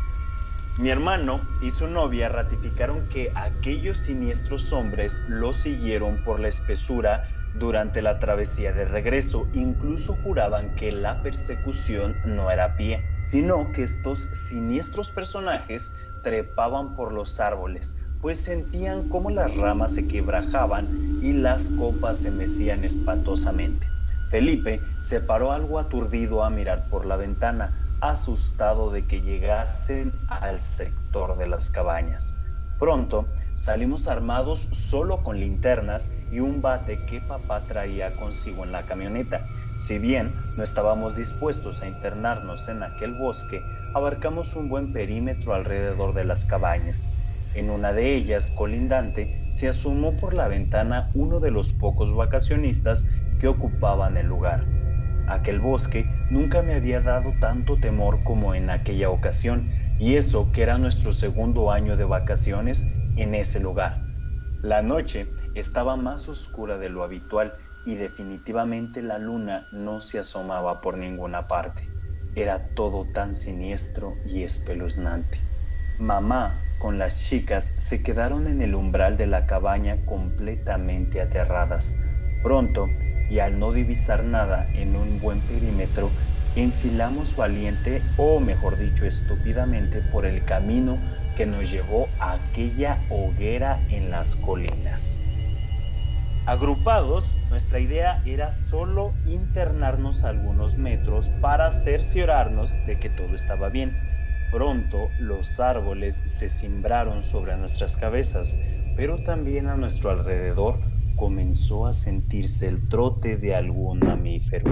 Mi 0.81 0.91
hermano 0.91 1.41
y 1.63 1.71
su 1.71 1.87
novia 1.87 2.29
ratificaron 2.29 3.09
que 3.11 3.31
aquellos 3.37 3.99
siniestros 3.99 4.73
hombres 4.73 5.25
lo 5.29 5.55
siguieron 5.55 6.21
por 6.25 6.41
la 6.41 6.49
espesura 6.49 7.23
durante 7.55 8.03
la 8.03 8.19
travesía 8.19 8.73
de 8.73 8.85
regreso. 8.85 9.49
Incluso 9.53 10.15
juraban 10.15 10.75
que 10.75 10.93
la 10.93 11.23
persecución 11.23 12.15
no 12.25 12.51
era 12.51 12.65
a 12.65 12.77
pie, 12.77 13.05
sino 13.23 13.73
que 13.73 13.85
estos 13.85 14.19
siniestros 14.21 15.11
personajes 15.11 15.97
trepaban 16.23 16.97
por 16.97 17.13
los 17.13 17.39
árboles, 17.41 18.01
pues 18.21 18.41
sentían 18.41 19.09
como 19.09 19.31
las 19.31 19.55
ramas 19.57 19.95
se 19.95 20.09
quebrajaban 20.09 20.89
y 21.23 21.33
las 21.35 21.71
copas 21.71 22.19
se 22.19 22.31
mecían 22.31 22.85
espantosamente. 22.85 23.87
Felipe 24.31 24.81
se 24.99 25.21
paró 25.21 25.53
algo 25.53 25.79
aturdido 25.79 26.43
a 26.43 26.51
mirar 26.51 26.89
por 26.91 27.07
la 27.07 27.17
ventana, 27.17 27.73
asustado 28.01 28.91
de 28.91 29.07
que 29.07 29.21
llegasen 29.21 30.13
al 30.29 30.59
sector 30.59 31.37
de 31.37 31.47
las 31.47 31.71
cabañas. 31.71 32.37
Pronto 32.79 33.27
salimos 33.55 34.09
armados 34.09 34.69
solo 34.73 35.23
con 35.23 35.41
linternas 35.41 36.13
y 36.31 36.41
un 36.41 36.61
bate 36.61 36.99
que 37.07 37.21
papá 37.21 37.65
traía 37.67 38.15
consigo 38.17 38.65
en 38.65 38.73
la 38.73 38.85
camioneta. 38.85 39.41
Si 39.79 39.99
bien 39.99 40.33
no 40.57 40.63
estábamos 40.63 41.17
dispuestos 41.17 41.83
a 41.83 41.89
internarnos 41.89 42.69
en 42.69 42.83
aquel 42.83 43.15
bosque, 43.15 43.63
abarcamos 43.95 44.55
un 44.57 44.69
buen 44.69 44.93
perímetro 44.93 45.55
alrededor 45.55 46.15
de 46.15 46.25
las 46.25 46.45
cabañas. 46.45 47.09
En 47.55 47.71
una 47.71 47.93
de 47.93 48.15
ellas, 48.15 48.51
colindante, 48.51 49.47
se 49.49 49.69
asomó 49.69 50.17
por 50.17 50.35
la 50.35 50.49
ventana 50.49 51.11
uno 51.15 51.39
de 51.41 51.53
los 51.53 51.73
pocos 51.73 52.15
vacacionistas 52.15 53.09
que 53.39 53.47
ocupaban 53.47 54.17
el 54.17 54.27
lugar. 54.27 54.65
Aquel 55.29 55.61
bosque 55.61 56.05
nunca 56.31 56.63
me 56.63 56.75
había 56.75 57.01
dado 57.01 57.33
tanto 57.41 57.79
temor 57.79 58.23
como 58.25 58.55
en 58.55 58.71
aquella 58.71 59.09
ocasión, 59.11 59.71
y 59.99 60.17
eso 60.17 60.51
que 60.53 60.63
era 60.63 60.77
nuestro 60.79 61.13
segundo 61.13 61.71
año 61.71 61.97
de 61.97 62.05
vacaciones 62.05 62.99
en 63.17 63.35
ese 63.35 63.61
lugar. 63.61 64.03
La 64.63 64.83
noche 64.83 65.27
estaba 65.55 65.97
más 65.97 66.29
oscura 66.29 66.79
de 66.79 66.89
lo 66.89 67.05
habitual 67.05 67.55
y 67.87 67.97
definitivamente 67.97 69.03
la 69.03 69.19
luna 69.19 69.67
no 69.73 70.01
se 70.01 70.19
asomaba 70.19 70.81
por 70.81 70.97
ninguna 70.97 71.47
parte. 71.49 71.83
Era 72.35 72.75
todo 72.75 73.05
tan 73.13 73.35
siniestro 73.35 74.15
y 74.27 74.43
espeluznante. 74.43 75.39
Mamá 75.99 76.53
con 76.81 76.99
las 76.99 77.21
chicas 77.21 77.65
se 77.65 78.03
quedaron 78.03 78.47
en 78.47 78.61
el 78.63 78.75
umbral 78.75 79.17
de 79.17 79.27
la 79.27 79.47
cabaña 79.47 79.97
completamente 80.07 81.21
aterradas. 81.21 81.99
Pronto 82.43 82.89
y 83.31 83.39
al 83.39 83.59
no 83.59 83.73
divisar 83.73 84.25
nada 84.25 84.67
en 84.75 84.97
un 84.97 85.21
buen 85.21 85.41
perímetro, 85.41 86.11
enfilamos 86.57 87.37
valiente 87.37 88.03
o 88.17 88.41
mejor 88.41 88.79
dicho 88.79 89.07
estúpidamente 89.07 90.03
por 90.13 90.27
el 90.27 90.45
camino 90.45 90.99
que 91.37 91.47
nos 91.47 91.71
llevó 91.71 92.09
a 92.21 92.33
aquella 92.35 92.99
hoguera 93.11 93.81
en 93.91 94.11
las 94.11 94.37
colinas. 94.37 95.19
Agrupados, 96.47 97.35
nuestra 97.49 97.81
idea 97.81 98.21
era 98.27 98.53
solo 98.53 99.15
internarnos 99.25 100.25
algunos 100.25 100.77
metros 100.77 101.31
para 101.41 101.73
cerciorarnos 101.73 102.77
de 102.87 102.99
que 102.99 103.09
todo 103.09 103.35
estaba 103.35 103.71
bien. 103.71 103.97
Pronto 104.51 105.09
los 105.19 105.59
árboles 105.59 106.15
se 106.15 106.51
cimbraron 106.51 107.23
sobre 107.23 107.57
nuestras 107.57 107.97
cabezas, 107.97 108.59
pero 108.95 109.19
también 109.23 109.69
a 109.69 109.77
nuestro 109.77 110.11
alrededor 110.11 110.79
comenzó 111.15 111.87
a 111.87 111.93
sentirse 111.93 112.69
el 112.69 112.89
trote 112.89 113.37
de 113.37 113.55
algún 113.55 114.01
mamífero. 114.01 114.71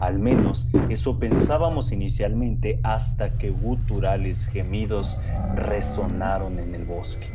Al 0.00 0.18
menos 0.18 0.70
eso 0.88 1.18
pensábamos 1.18 1.92
inicialmente 1.92 2.80
hasta 2.82 3.36
que 3.36 3.50
guturales 3.50 4.46
gemidos 4.46 5.18
resonaron 5.54 6.58
en 6.58 6.74
el 6.74 6.84
bosque. 6.84 7.28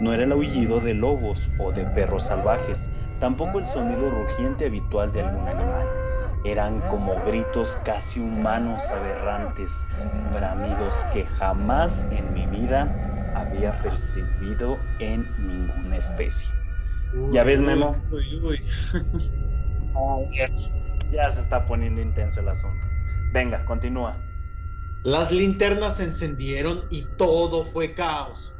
No 0.00 0.12
era 0.14 0.24
el 0.24 0.32
aullido 0.32 0.80
de 0.80 0.94
lobos 0.94 1.50
o 1.58 1.72
de 1.72 1.84
perros 1.86 2.24
salvajes, 2.24 2.90
tampoco 3.18 3.58
el 3.58 3.66
sonido 3.66 4.10
rugiente 4.10 4.66
habitual 4.66 5.12
de 5.12 5.20
algún 5.20 5.46
animal. 5.48 5.86
Eran 6.44 6.80
como 6.88 7.22
gritos 7.26 7.76
casi 7.84 8.20
humanos 8.20 8.90
aberrantes, 8.92 9.86
bramidos 10.32 11.04
que 11.12 11.26
jamás 11.26 12.10
en 12.12 12.32
mi 12.32 12.46
vida 12.46 12.96
había 13.34 13.72
percibido 13.82 14.78
en 14.98 15.34
ninguna 15.36 15.98
especie. 15.98 16.59
¿Ya 17.30 17.44
ves, 17.44 17.60
Memo? 17.60 17.94
ya 21.12 21.30
se 21.30 21.40
está 21.40 21.66
poniendo 21.66 22.00
intenso 22.00 22.40
el 22.40 22.48
asunto. 22.48 22.86
Venga, 23.32 23.64
continúa. 23.64 24.16
Las 25.02 25.32
linternas 25.32 25.96
se 25.96 26.04
encendieron 26.04 26.84
y 26.90 27.02
todo 27.16 27.64
fue 27.64 27.94
caos. 27.94 28.52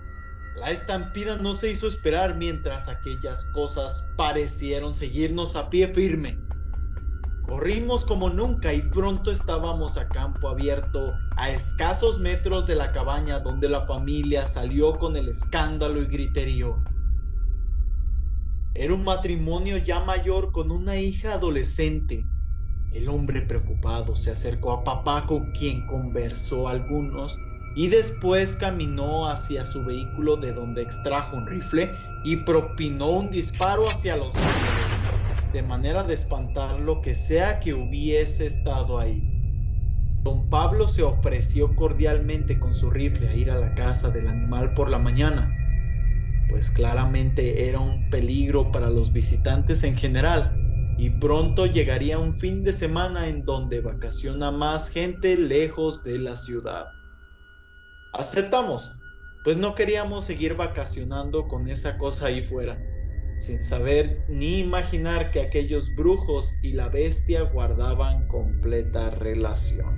La 0.56 0.70
estampida 0.70 1.36
no 1.36 1.54
se 1.54 1.70
hizo 1.70 1.86
esperar 1.86 2.36
mientras 2.36 2.88
aquellas 2.88 3.44
cosas 3.46 4.08
parecieron 4.16 4.94
seguirnos 4.94 5.54
a 5.54 5.70
pie 5.70 5.92
firme. 5.94 6.38
Corrimos 7.46 8.04
como 8.04 8.30
nunca 8.30 8.72
y 8.72 8.82
pronto 8.82 9.30
estábamos 9.30 9.96
a 9.96 10.08
campo 10.08 10.48
abierto, 10.48 11.12
a 11.36 11.50
escasos 11.50 12.20
metros 12.20 12.66
de 12.66 12.76
la 12.76 12.92
cabaña 12.92 13.40
donde 13.40 13.68
la 13.68 13.86
familia 13.86 14.46
salió 14.46 14.92
con 14.92 15.16
el 15.16 15.28
escándalo 15.28 16.02
y 16.02 16.06
griterío. 16.06 16.76
Era 18.74 18.94
un 18.94 19.02
matrimonio 19.02 19.78
ya 19.78 19.98
mayor 20.04 20.52
con 20.52 20.70
una 20.70 20.96
hija 20.96 21.34
adolescente. 21.34 22.24
El 22.92 23.08
hombre 23.08 23.42
preocupado 23.42 24.14
se 24.14 24.30
acercó 24.30 24.72
a 24.72 24.84
papá 24.84 25.26
con 25.26 25.50
quien 25.52 25.84
conversó 25.86 26.68
algunos 26.68 27.36
y 27.74 27.88
después 27.88 28.54
caminó 28.56 29.28
hacia 29.28 29.66
su 29.66 29.84
vehículo 29.84 30.36
de 30.36 30.52
donde 30.52 30.82
extrajo 30.82 31.36
un 31.36 31.46
rifle 31.48 31.98
y 32.24 32.36
propinó 32.36 33.10
un 33.10 33.30
disparo 33.30 33.88
hacia 33.88 34.16
los 34.16 34.40
árboles, 34.40 35.00
de 35.52 35.62
manera 35.62 36.04
de 36.04 36.14
espantar 36.14 36.80
lo 36.80 37.00
que 37.00 37.14
sea 37.14 37.58
que 37.58 37.74
hubiese 37.74 38.46
estado 38.46 39.00
ahí. 39.00 39.20
Don 40.22 40.48
Pablo 40.48 40.86
se 40.86 41.02
ofreció 41.02 41.74
cordialmente 41.74 42.60
con 42.60 42.72
su 42.74 42.88
rifle 42.90 43.28
a 43.28 43.34
ir 43.34 43.50
a 43.50 43.58
la 43.58 43.74
casa 43.74 44.10
del 44.10 44.28
animal 44.28 44.74
por 44.74 44.90
la 44.90 44.98
mañana 44.98 45.56
pues 46.50 46.70
claramente 46.70 47.68
era 47.68 47.78
un 47.78 48.10
peligro 48.10 48.70
para 48.72 48.90
los 48.90 49.12
visitantes 49.12 49.84
en 49.84 49.96
general 49.96 50.52
y 50.98 51.08
pronto 51.08 51.64
llegaría 51.64 52.18
un 52.18 52.36
fin 52.38 52.62
de 52.62 52.72
semana 52.72 53.28
en 53.28 53.44
donde 53.44 53.80
vacaciona 53.80 54.50
más 54.50 54.90
gente 54.90 55.36
lejos 55.36 56.02
de 56.04 56.18
la 56.18 56.36
ciudad. 56.36 56.88
Aceptamos, 58.12 58.92
pues 59.44 59.56
no 59.56 59.74
queríamos 59.74 60.26
seguir 60.26 60.56
vacacionando 60.56 61.48
con 61.48 61.68
esa 61.68 61.96
cosa 61.96 62.26
ahí 62.26 62.42
fuera, 62.42 62.78
sin 63.38 63.64
saber 63.64 64.24
ni 64.28 64.58
imaginar 64.58 65.30
que 65.30 65.40
aquellos 65.40 65.94
brujos 65.94 66.58
y 66.62 66.72
la 66.72 66.88
bestia 66.88 67.42
guardaban 67.42 68.26
completa 68.28 69.10
relación. 69.10 69.96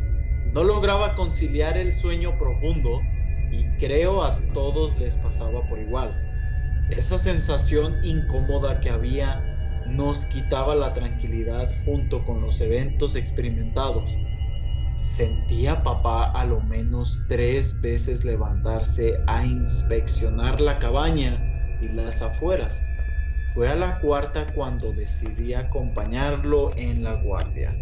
No 0.52 0.62
lograba 0.62 1.14
conciliar 1.16 1.78
el 1.78 1.92
sueño 1.92 2.38
profundo 2.38 3.00
y 3.50 3.64
creo 3.78 4.22
a 4.22 4.38
todos 4.52 4.96
les 4.98 5.16
pasaba 5.16 5.66
por 5.68 5.80
igual 5.80 6.21
esa 6.90 7.18
sensación 7.18 7.96
incómoda 8.04 8.80
que 8.80 8.90
había 8.90 9.42
nos 9.86 10.26
quitaba 10.26 10.74
la 10.74 10.94
tranquilidad 10.94 11.70
junto 11.84 12.24
con 12.24 12.40
los 12.40 12.60
eventos 12.60 13.16
experimentados. 13.16 14.16
Sentía 14.96 15.82
papá 15.82 16.30
a 16.32 16.44
lo 16.44 16.60
menos 16.60 17.22
tres 17.28 17.80
veces 17.80 18.24
levantarse 18.24 19.14
a 19.26 19.44
inspeccionar 19.44 20.60
la 20.60 20.78
cabaña 20.78 21.38
y 21.80 21.88
las 21.88 22.22
afueras. 22.22 22.82
Fue 23.54 23.68
a 23.68 23.74
la 23.74 23.98
cuarta 24.00 24.46
cuando 24.54 24.92
decidí 24.92 25.54
acompañarlo 25.54 26.74
en 26.76 27.02
la 27.02 27.14
guardia. 27.14 27.76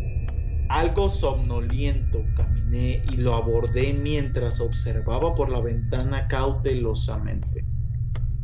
Algo 0.68 1.08
somnoliento 1.08 2.24
caminé 2.36 3.02
y 3.10 3.16
lo 3.16 3.34
abordé 3.34 3.92
mientras 3.92 4.60
observaba 4.60 5.34
por 5.34 5.50
la 5.50 5.60
ventana 5.60 6.26
cautelosamente 6.28 7.69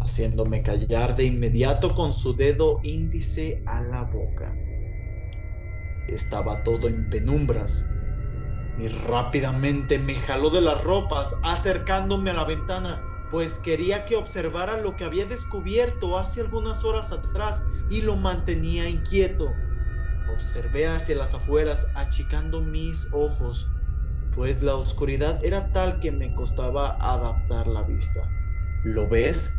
haciéndome 0.07 0.63
callar 0.63 1.17
de 1.17 1.25
inmediato 1.25 1.95
con 1.95 2.13
su 2.13 2.35
dedo 2.35 2.81
índice 2.83 3.63
a 3.67 3.83
la 3.83 4.05
boca. 4.05 4.57
Estaba 6.09 6.63
todo 6.63 6.89
en 6.89 7.09
penumbras 7.11 7.85
y 8.79 8.89
rápidamente 8.89 9.99
me 9.99 10.15
jaló 10.15 10.51
de 10.51 10.61
las 10.61 10.83
ropas 10.85 11.35
acercándome 11.43 12.31
a 12.31 12.35
la 12.35 12.45
ventana, 12.45 13.03
pues 13.31 13.59
quería 13.59 14.05
que 14.05 14.17
observara 14.17 14.81
lo 14.81 14.95
que 14.97 15.05
había 15.05 15.27
descubierto 15.27 16.17
hace 16.17 16.41
algunas 16.41 16.85
horas 16.85 17.11
atrás 17.13 17.65
y 17.91 18.03
lo 18.03 18.17
mantenía 18.17 18.89
inquieto. 18.89 19.53
Observé 20.29 20.87
hacia 20.87 21.17
las 21.17 21.35
afueras, 21.35 21.91
achicando 21.95 22.61
mis 22.61 23.09
ojos, 23.13 23.69
pues 24.35 24.63
la 24.63 24.77
oscuridad 24.77 25.41
era 25.45 25.73
tal 25.73 25.99
que 25.99 26.13
me 26.13 26.33
costaba 26.35 26.97
adaptar 27.01 27.67
la 27.67 27.83
vista. 27.83 28.21
¿Lo 28.85 29.09
ves? 29.09 29.57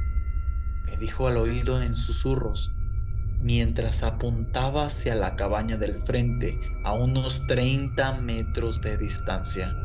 Me 0.87 0.97
dijo 0.97 1.27
al 1.27 1.37
oído 1.37 1.81
en 1.81 1.95
susurros, 1.95 2.73
mientras 3.39 4.03
apuntaba 4.03 4.85
hacia 4.85 5.15
la 5.15 5.35
cabaña 5.35 5.77
del 5.77 5.99
frente 5.99 6.59
a 6.83 6.93
unos 6.93 7.45
30 7.47 8.21
metros 8.21 8.81
de 8.81 8.97
distancia. 8.97 9.75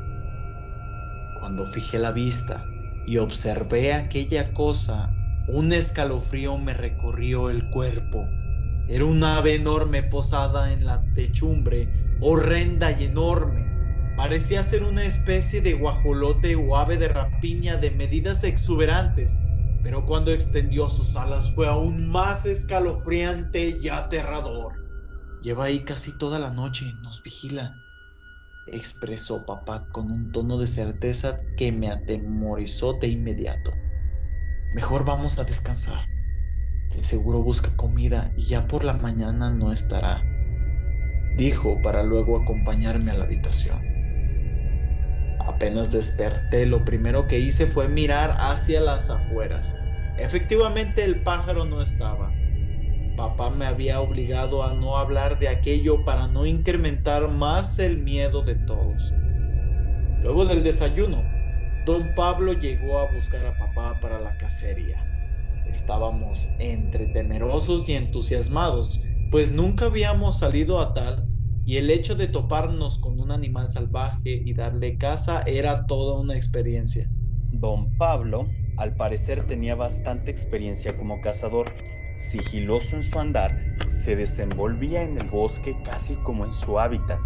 Cuando 1.38 1.67
fijé 1.67 1.99
la 1.99 2.12
vista 2.12 2.65
y 3.07 3.19
observé 3.19 3.93
aquella 3.93 4.55
cosa, 4.55 5.11
un 5.49 5.73
escalofrío 5.73 6.57
me 6.57 6.73
recorrió 6.73 7.51
el 7.51 7.69
cuerpo. 7.71 8.29
Era 8.88 9.05
un 9.05 9.25
ave 9.25 9.57
enorme 9.57 10.05
posada 10.05 10.73
en 10.73 10.85
la 10.85 11.05
techumbre, 11.15 11.88
horrenda 12.21 12.93
y 12.93 13.05
enorme. 13.05 13.67
Parecía 14.17 14.62
ser 14.62 14.85
una 14.85 15.05
especie 15.05 15.61
de 15.61 15.73
guajolote 15.73 16.55
o 16.55 16.77
ave 16.77 16.97
de 16.97 17.09
rapiña 17.09 17.77
de 17.77 17.91
medidas 17.91 18.45
exuberantes, 18.45 19.37
pero 19.83 20.05
cuando 20.07 20.31
extendió 20.31 20.88
sus 20.88 21.16
alas 21.16 21.53
fue 21.55 21.66
aún 21.66 22.09
más 22.09 22.47
escalofriante 22.47 23.79
y 23.83 23.88
aterrador. 23.88 24.75
Lleva 25.42 25.64
ahí 25.64 25.81
casi 25.81 26.16
toda 26.18 26.38
la 26.38 26.51
noche, 26.51 26.92
nos 27.03 27.23
vigila, 27.23 27.77
expresó 28.68 29.45
papá 29.45 29.87
con 29.90 30.11
un 30.11 30.31
tono 30.31 30.59
de 30.59 30.66
certeza 30.66 31.40
que 31.57 31.73
me 31.73 31.90
atemorizó 31.90 32.92
de 32.95 33.09
inmediato. 33.09 33.73
Mejor 34.75 35.05
vamos 35.05 35.38
a 35.38 35.45
descansar, 35.45 36.07
que 36.92 37.03
seguro 37.03 37.42
busca 37.42 37.77
comida 37.77 38.33
y 38.37 38.42
ya 38.42 38.66
por 38.68 38.85
la 38.85 38.95
mañana 38.95 39.51
no 39.51 39.73
estará, 39.73 40.23
dijo 41.37 41.77
para 41.83 42.05
luego 42.05 42.40
acompañarme 42.40 43.11
a 43.11 43.14
la 43.14 43.25
habitación. 43.25 43.91
Apenas 45.55 45.93
desperté, 45.93 46.65
lo 46.65 46.83
primero 46.83 47.27
que 47.29 47.38
hice 47.38 47.67
fue 47.67 47.87
mirar 47.87 48.37
hacia 48.41 48.81
las 48.81 49.11
afueras. 49.11 49.77
Efectivamente 50.17 51.05
el 51.05 51.23
pájaro 51.23 51.67
no 51.67 51.83
estaba. 51.83 52.33
Papá 53.17 53.51
me 53.51 53.67
había 53.67 54.01
obligado 54.01 54.62
a 54.65 54.73
no 54.73 54.97
hablar 54.97 55.38
de 55.38 55.49
aquello 55.49 56.05
para 56.05 56.27
no 56.27 56.47
incrementar 56.47 57.29
más 57.29 57.79
el 57.79 57.99
miedo 57.99 58.43
de 58.43 58.55
todos. 58.55 59.12
Luego 60.23 60.47
del 60.47 60.62
desayuno, 60.62 61.23
don 61.85 62.15
Pablo 62.15 62.55
llegó 62.55 62.99
a 62.99 63.12
buscar 63.12 63.45
a 63.45 63.57
papá 63.59 64.01
para 64.01 64.21
la 64.21 64.37
cacería. 64.38 65.05
Estábamos 65.67 66.51
entre 66.61 67.09
temerosos 67.09 67.87
y 67.88 67.93
entusiasmados, 67.93 69.05
pues 69.31 69.53
nunca 69.53 69.87
habíamos 69.87 70.38
salido 70.38 70.81
a 70.81 70.95
tal 70.95 71.32
y 71.64 71.77
el 71.77 71.90
hecho 71.90 72.14
de 72.14 72.29
toparnos 72.29 72.98
con 72.98 73.20
un 73.20 73.31
animal 73.31 73.70
salvaje 73.70 74.42
y 74.44 74.53
darle 74.55 74.98
caza 74.98 75.42
era 75.46 75.87
toda 75.87 76.18
una 76.20 76.37
experiencia. 76.37 77.09
Don 77.53 77.96
Pablo, 77.96 78.48
al 78.79 78.96
parecer, 78.96 79.46
tenía 79.46 79.75
bastante 79.75 80.31
experiencia 80.31 80.96
como 80.96 81.20
cazador. 81.20 81.72
Sigiloso 82.14 82.96
en 82.96 83.03
su 83.03 83.18
andar, 83.18 83.57
se 83.85 84.16
desenvolvía 84.16 85.03
en 85.03 85.18
el 85.18 85.29
bosque 85.29 85.77
casi 85.85 86.16
como 86.16 86.44
en 86.44 86.53
su 86.53 86.81
hábitat. 86.81 87.20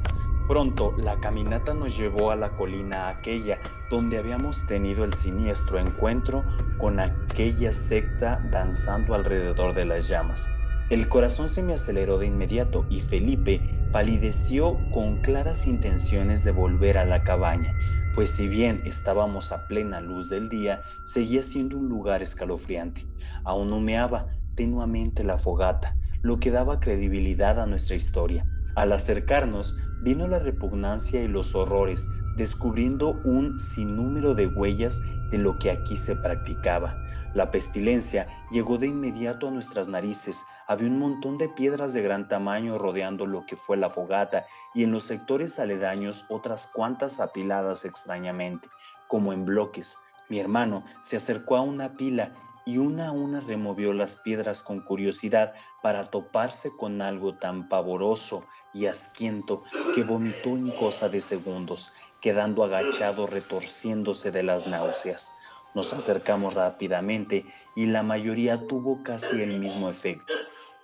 Pronto 0.49 0.92
la 0.99 1.18
caminata 1.18 1.75
nos 1.75 1.99
llevó 1.99 2.31
a 2.31 2.37
la 2.37 2.57
colina 2.57 3.09
aquella 3.09 3.59
donde 3.90 4.18
habíamos 4.18 4.64
tenido 4.66 5.05
el 5.05 5.14
siniestro 5.14 5.79
encuentro 5.79 6.44
con 6.79 7.01
aquella 7.01 7.72
secta 7.72 8.40
danzando 8.53 9.14
alrededor 9.14 9.75
de 9.75 9.87
las 9.87 10.09
llamas. 10.09 10.49
El 10.88 11.09
corazón 11.09 11.49
se 11.49 11.64
me 11.64 11.75
aceleró 11.75 12.18
de 12.18 12.29
inmediato 12.29 12.87
y 12.88 13.01
Felipe 13.01 13.61
palideció 13.97 14.79
con 14.93 15.23
claras 15.23 15.67
intenciones 15.67 16.45
de 16.45 16.51
volver 16.51 16.99
a 16.99 17.07
la 17.07 17.25
cabaña, 17.25 17.75
pues 18.15 18.29
si 18.29 18.47
bien 18.47 18.83
estábamos 18.85 19.53
a 19.53 19.67
plena 19.69 20.03
luz 20.03 20.29
del 20.29 20.51
día, 20.51 20.83
seguía 21.07 21.43
siendo 21.43 21.79
un 21.79 21.89
lugar 21.89 22.21
escalofriante. 22.21 23.07
Aún 23.43 23.73
humeaba 23.73 24.27
tenuamente 24.55 25.25
la 25.25 25.39
fogata, 25.39 25.97
lo 26.21 26.39
que 26.39 26.51
daba 26.51 26.79
credibilidad 26.79 27.59
a 27.59 27.65
nuestra 27.65 27.97
historia. 27.97 28.45
Al 28.75 28.93
acercarnos, 28.93 29.79
vino 30.03 30.29
la 30.29 30.41
repugnancia 30.41 31.23
y 31.23 31.29
los 31.29 31.55
horrores, 31.55 32.11
descubriendo 32.37 33.19
un 33.25 33.59
sinnúmero 33.59 34.35
de 34.35 34.47
huellas 34.47 35.01
de 35.31 35.39
lo 35.39 35.59
que 35.59 35.71
aquí 35.71 35.97
se 35.97 36.17
practicaba. 36.17 36.95
La 37.33 37.51
pestilencia 37.51 38.29
llegó 38.51 38.77
de 38.77 38.89
inmediato 38.89 39.49
a 39.49 39.51
nuestras 39.51 39.89
narices. 39.89 40.45
Había 40.68 40.88
un 40.88 40.98
montón 40.98 41.38
de 41.38 41.48
piedras 41.48 41.94
de 41.94 42.02
gran 42.02 42.29
tamaño 42.29 42.76
rodeando 42.76 43.24
lo 43.24 43.46
que 43.46 43.57
fue 43.57 43.76
la 43.76 43.88
fogata 43.88 44.46
y 44.74 44.83
en 44.83 44.90
los 44.90 45.05
sectores 45.05 45.61
aledaños 45.61 46.26
otras 46.29 46.70
cuantas 46.72 47.20
apiladas 47.20 47.85
extrañamente, 47.85 48.68
como 49.07 49.33
en 49.33 49.44
bloques. 49.44 49.96
Mi 50.29 50.40
hermano 50.40 50.85
se 51.02 51.18
acercó 51.18 51.57
a 51.57 51.61
una 51.61 51.90
pila 51.90 52.33
y 52.64 52.79
una 52.79 53.09
a 53.09 53.12
una 53.12 53.40
removió 53.40 53.92
las 53.92 54.16
piedras 54.16 54.61
con 54.61 54.81
curiosidad 54.81 55.55
para 55.83 56.05
toparse 56.05 56.76
con 56.76 57.00
algo 57.00 57.35
tan 57.35 57.68
pavoroso 57.68 58.44
y 58.74 58.87
asquiento 58.87 59.62
que 59.94 60.02
vomitó 60.02 60.48
en 60.50 60.72
cosa 60.72 61.09
de 61.09 61.20
segundos, 61.20 61.92
quedando 62.20 62.64
agachado 62.64 63.29
retorciéndose 63.29 64.33
de 64.33 64.42
las 64.42 64.66
náuseas. 64.66 65.33
Nos 65.76 65.92
acercamos 65.92 66.55
rápidamente 66.55 67.46
y 67.76 67.87
la 67.87 68.02
mayoría 68.02 68.66
tuvo 68.66 69.05
casi 69.05 69.42
el 69.42 69.61
mismo 69.61 69.88
efecto. 69.90 70.35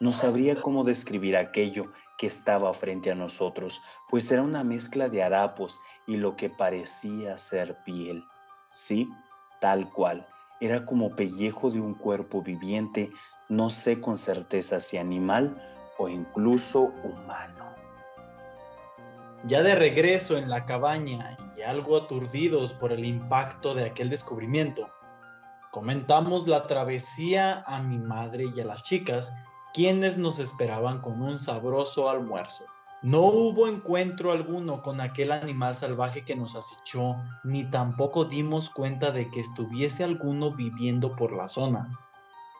No 0.02 0.12
sabría 0.12 0.56
cómo 0.56 0.82
describir 0.82 1.36
aquello 1.36 1.92
que 2.18 2.26
estaba 2.26 2.74
frente 2.74 3.12
a 3.12 3.14
nosotros, 3.14 3.80
pues 4.08 4.32
era 4.32 4.42
una 4.42 4.64
mezcla 4.64 5.08
de 5.08 5.22
harapos 5.22 5.78
y 6.08 6.16
lo 6.16 6.34
que 6.34 6.50
parecía 6.50 7.38
ser 7.38 7.76
piel. 7.84 8.24
Sí, 8.72 9.08
tal 9.60 9.88
cual. 9.90 10.26
Era 10.60 10.84
como 10.86 11.14
pellejo 11.14 11.70
de 11.70 11.80
un 11.80 11.94
cuerpo 11.94 12.42
viviente, 12.42 13.12
no 13.48 13.70
sé 13.70 14.00
con 14.00 14.18
certeza 14.18 14.80
si 14.80 14.98
animal 14.98 15.62
o 15.98 16.08
incluso 16.08 16.92
humano. 17.04 17.72
Ya 19.46 19.62
de 19.62 19.76
regreso 19.76 20.36
en 20.36 20.50
la 20.50 20.66
cabaña 20.66 21.38
y 21.56 21.62
algo 21.62 21.96
aturdidos 21.96 22.74
por 22.74 22.90
el 22.90 23.04
impacto 23.04 23.72
de 23.72 23.84
aquel 23.84 24.10
descubrimiento, 24.10 24.90
comentamos 25.70 26.48
la 26.48 26.66
travesía 26.66 27.62
a 27.68 27.80
mi 27.80 27.98
madre 27.98 28.46
y 28.52 28.60
a 28.60 28.64
las 28.64 28.82
chicas, 28.82 29.32
quienes 29.72 30.18
nos 30.18 30.38
esperaban 30.38 31.00
con 31.00 31.22
un 31.22 31.40
sabroso 31.40 32.10
almuerzo. 32.10 32.64
No 33.02 33.22
hubo 33.22 33.66
encuentro 33.66 34.30
alguno 34.30 34.80
con 34.80 35.00
aquel 35.00 35.32
animal 35.32 35.76
salvaje 35.76 36.24
que 36.24 36.36
nos 36.36 36.54
acechó, 36.54 37.16
ni 37.42 37.68
tampoco 37.68 38.24
dimos 38.24 38.70
cuenta 38.70 39.10
de 39.10 39.28
que 39.30 39.40
estuviese 39.40 40.04
alguno 40.04 40.52
viviendo 40.52 41.10
por 41.16 41.32
la 41.32 41.48
zona, 41.48 41.90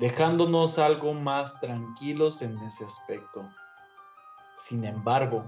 dejándonos 0.00 0.80
algo 0.80 1.14
más 1.14 1.60
tranquilos 1.60 2.42
en 2.42 2.58
ese 2.58 2.84
aspecto. 2.84 3.48
Sin 4.56 4.84
embargo, 4.84 5.44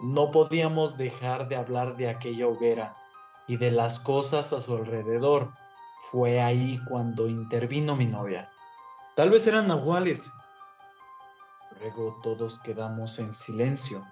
no 0.00 0.30
podíamos 0.30 0.98
dejar 0.98 1.48
de 1.48 1.56
hablar 1.56 1.96
de 1.96 2.10
aquella 2.10 2.46
hoguera 2.46 2.94
y 3.48 3.56
de 3.56 3.70
las 3.70 3.98
cosas 4.00 4.52
a 4.52 4.60
su 4.60 4.76
alrededor. 4.76 5.50
Fue 6.10 6.42
ahí 6.42 6.78
cuando 6.90 7.26
intervino 7.28 7.96
mi 7.96 8.04
novia. 8.04 8.50
Tal 9.14 9.30
vez 9.30 9.46
eran 9.46 9.68
nahuales. 9.68 10.30
Luego 11.80 12.18
todos 12.22 12.58
quedamos 12.60 13.18
en 13.18 13.34
silencio. 13.34 14.04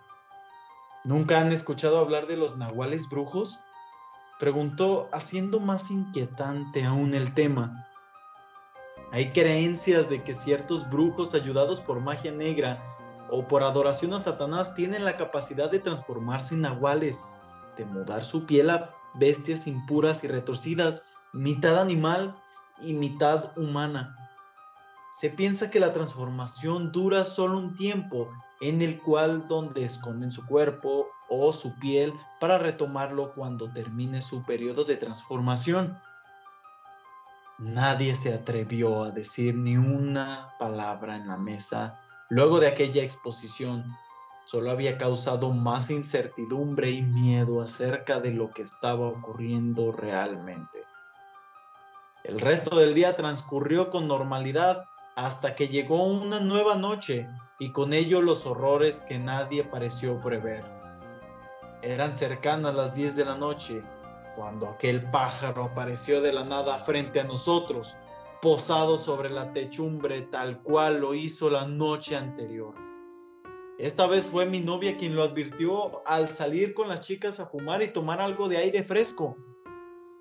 ¿Nunca 1.04 1.40
han 1.40 1.52
escuchado 1.52 1.98
hablar 1.98 2.26
de 2.26 2.36
los 2.36 2.56
nahuales 2.56 3.08
brujos? 3.08 3.60
Preguntó, 4.40 5.08
haciendo 5.12 5.60
más 5.60 5.90
inquietante 5.90 6.84
aún 6.84 7.14
el 7.14 7.34
tema. 7.34 7.86
Hay 9.12 9.32
creencias 9.32 10.08
de 10.10 10.24
que 10.24 10.34
ciertos 10.34 10.88
brujos 10.90 11.34
ayudados 11.34 11.80
por 11.80 12.00
magia 12.00 12.32
negra 12.32 12.82
o 13.30 13.46
por 13.46 13.62
adoración 13.62 14.12
a 14.14 14.20
Satanás 14.20 14.74
tienen 14.74 15.04
la 15.04 15.16
capacidad 15.16 15.70
de 15.70 15.78
transformarse 15.78 16.54
en 16.54 16.62
nahuales, 16.62 17.24
de 17.76 17.84
mudar 17.84 18.24
su 18.24 18.44
piel 18.46 18.70
a 18.70 18.90
bestias 19.14 19.66
impuras 19.66 20.24
y 20.24 20.28
retorcidas, 20.28 21.04
mitad 21.32 21.80
animal 21.80 22.34
y 22.80 22.92
mitad 22.92 23.56
humana. 23.56 24.23
Se 25.20 25.30
piensa 25.30 25.70
que 25.70 25.80
la 25.80 25.92
transformación 25.92 26.92
dura 26.92 27.24
solo 27.24 27.58
un 27.58 27.76
tiempo 27.76 28.28
en 28.60 28.82
el 28.82 29.00
cual 29.00 29.46
donde 29.48 29.84
esconden 29.84 30.32
su 30.32 30.44
cuerpo 30.46 31.06
o 31.28 31.52
su 31.52 31.78
piel 31.78 32.12
para 32.40 32.58
retomarlo 32.58 33.32
cuando 33.34 33.70
termine 33.72 34.20
su 34.20 34.42
periodo 34.44 34.84
de 34.84 34.96
transformación. 34.96 35.98
Nadie 37.58 38.14
se 38.14 38.34
atrevió 38.34 39.04
a 39.04 39.10
decir 39.10 39.54
ni 39.54 39.76
una 39.76 40.52
palabra 40.58 41.16
en 41.16 41.28
la 41.28 41.36
mesa 41.36 42.00
Luego 42.30 42.58
de 42.58 42.68
aquella 42.68 43.02
exposición, 43.02 43.84
solo 44.44 44.70
había 44.70 44.96
causado 44.96 45.50
más 45.50 45.90
incertidumbre 45.90 46.90
y 46.90 47.02
miedo 47.02 47.60
acerca 47.60 48.18
de 48.18 48.32
lo 48.32 48.50
que 48.50 48.62
estaba 48.62 49.08
ocurriendo 49.08 49.92
realmente. 49.92 50.84
El 52.24 52.40
resto 52.40 52.76
del 52.76 52.94
día 52.94 53.14
transcurrió 53.14 53.90
con 53.90 54.08
normalidad 54.08 54.84
hasta 55.16 55.54
que 55.54 55.68
llegó 55.68 56.04
una 56.04 56.40
nueva 56.40 56.76
noche 56.76 57.28
y 57.58 57.72
con 57.72 57.92
ello 57.92 58.20
los 58.20 58.46
horrores 58.46 59.00
que 59.08 59.18
nadie 59.18 59.64
pareció 59.64 60.18
prever. 60.20 60.64
Eran 61.82 62.12
cercanas 62.12 62.74
las 62.74 62.94
10 62.94 63.16
de 63.16 63.24
la 63.24 63.36
noche 63.36 63.82
cuando 64.36 64.68
aquel 64.68 65.02
pájaro 65.10 65.64
apareció 65.64 66.20
de 66.20 66.32
la 66.32 66.44
nada 66.44 66.78
frente 66.78 67.20
a 67.20 67.24
nosotros, 67.24 67.94
posado 68.42 68.98
sobre 68.98 69.30
la 69.30 69.52
techumbre 69.52 70.22
tal 70.22 70.60
cual 70.62 71.00
lo 71.00 71.14
hizo 71.14 71.48
la 71.50 71.66
noche 71.66 72.16
anterior. 72.16 72.74
Esta 73.78 74.06
vez 74.06 74.26
fue 74.26 74.46
mi 74.46 74.60
novia 74.60 74.96
quien 74.96 75.16
lo 75.16 75.22
advirtió 75.22 76.06
al 76.06 76.30
salir 76.30 76.74
con 76.74 76.88
las 76.88 77.00
chicas 77.00 77.40
a 77.40 77.46
fumar 77.46 77.82
y 77.82 77.92
tomar 77.92 78.20
algo 78.20 78.48
de 78.48 78.58
aire 78.58 78.84
fresco. 78.84 79.36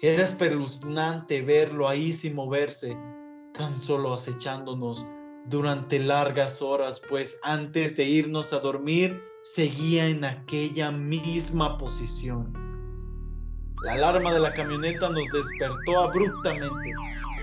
Era 0.01 0.23
espeluznante 0.23 1.41
verlo 1.41 1.87
ahí 1.87 2.11
sin 2.13 2.35
moverse, 2.35 2.97
tan 3.53 3.79
solo 3.79 4.13
acechándonos 4.13 5.05
durante 5.45 5.99
largas 5.99 6.61
horas, 6.61 7.01
pues 7.09 7.39
antes 7.43 7.95
de 7.97 8.05
irnos 8.05 8.53
a 8.53 8.59
dormir 8.59 9.21
seguía 9.43 10.07
en 10.07 10.23
aquella 10.23 10.91
misma 10.91 11.77
posición. 11.77 12.53
La 13.83 13.93
alarma 13.93 14.33
de 14.33 14.39
la 14.39 14.53
camioneta 14.53 15.09
nos 15.09 15.27
despertó 15.33 15.99
abruptamente. 15.99 16.91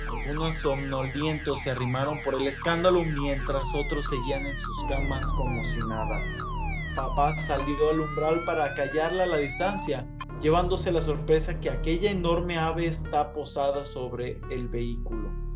Algunos 0.09 0.55
somnolientos 0.57 1.61
se 1.61 1.70
arrimaron 1.70 2.18
por 2.25 2.35
el 2.35 2.46
escándalo 2.46 3.05
mientras 3.05 3.75
otros 3.75 4.07
seguían 4.07 4.46
en 4.46 4.59
sus 4.59 4.85
camas 4.85 5.27
como 5.35 5.62
si 5.64 5.79
nada. 5.81 6.18
Papá 6.96 7.38
salió 7.38 7.90
al 7.90 8.01
umbral 8.01 8.44
para 8.44 8.75
callarla 8.75 9.25
a 9.25 9.27
la 9.27 9.37
distancia, 9.37 10.07
llevándose 10.40 10.90
la 10.90 11.03
sorpresa 11.03 11.61
que 11.61 11.70
aquella 11.70 12.11
enorme 12.11 12.59
ave 12.59 12.87
está 12.87 13.33
posada 13.33 13.85
sobre 13.85 14.40
el 14.51 14.68
vehículo. 14.68 15.50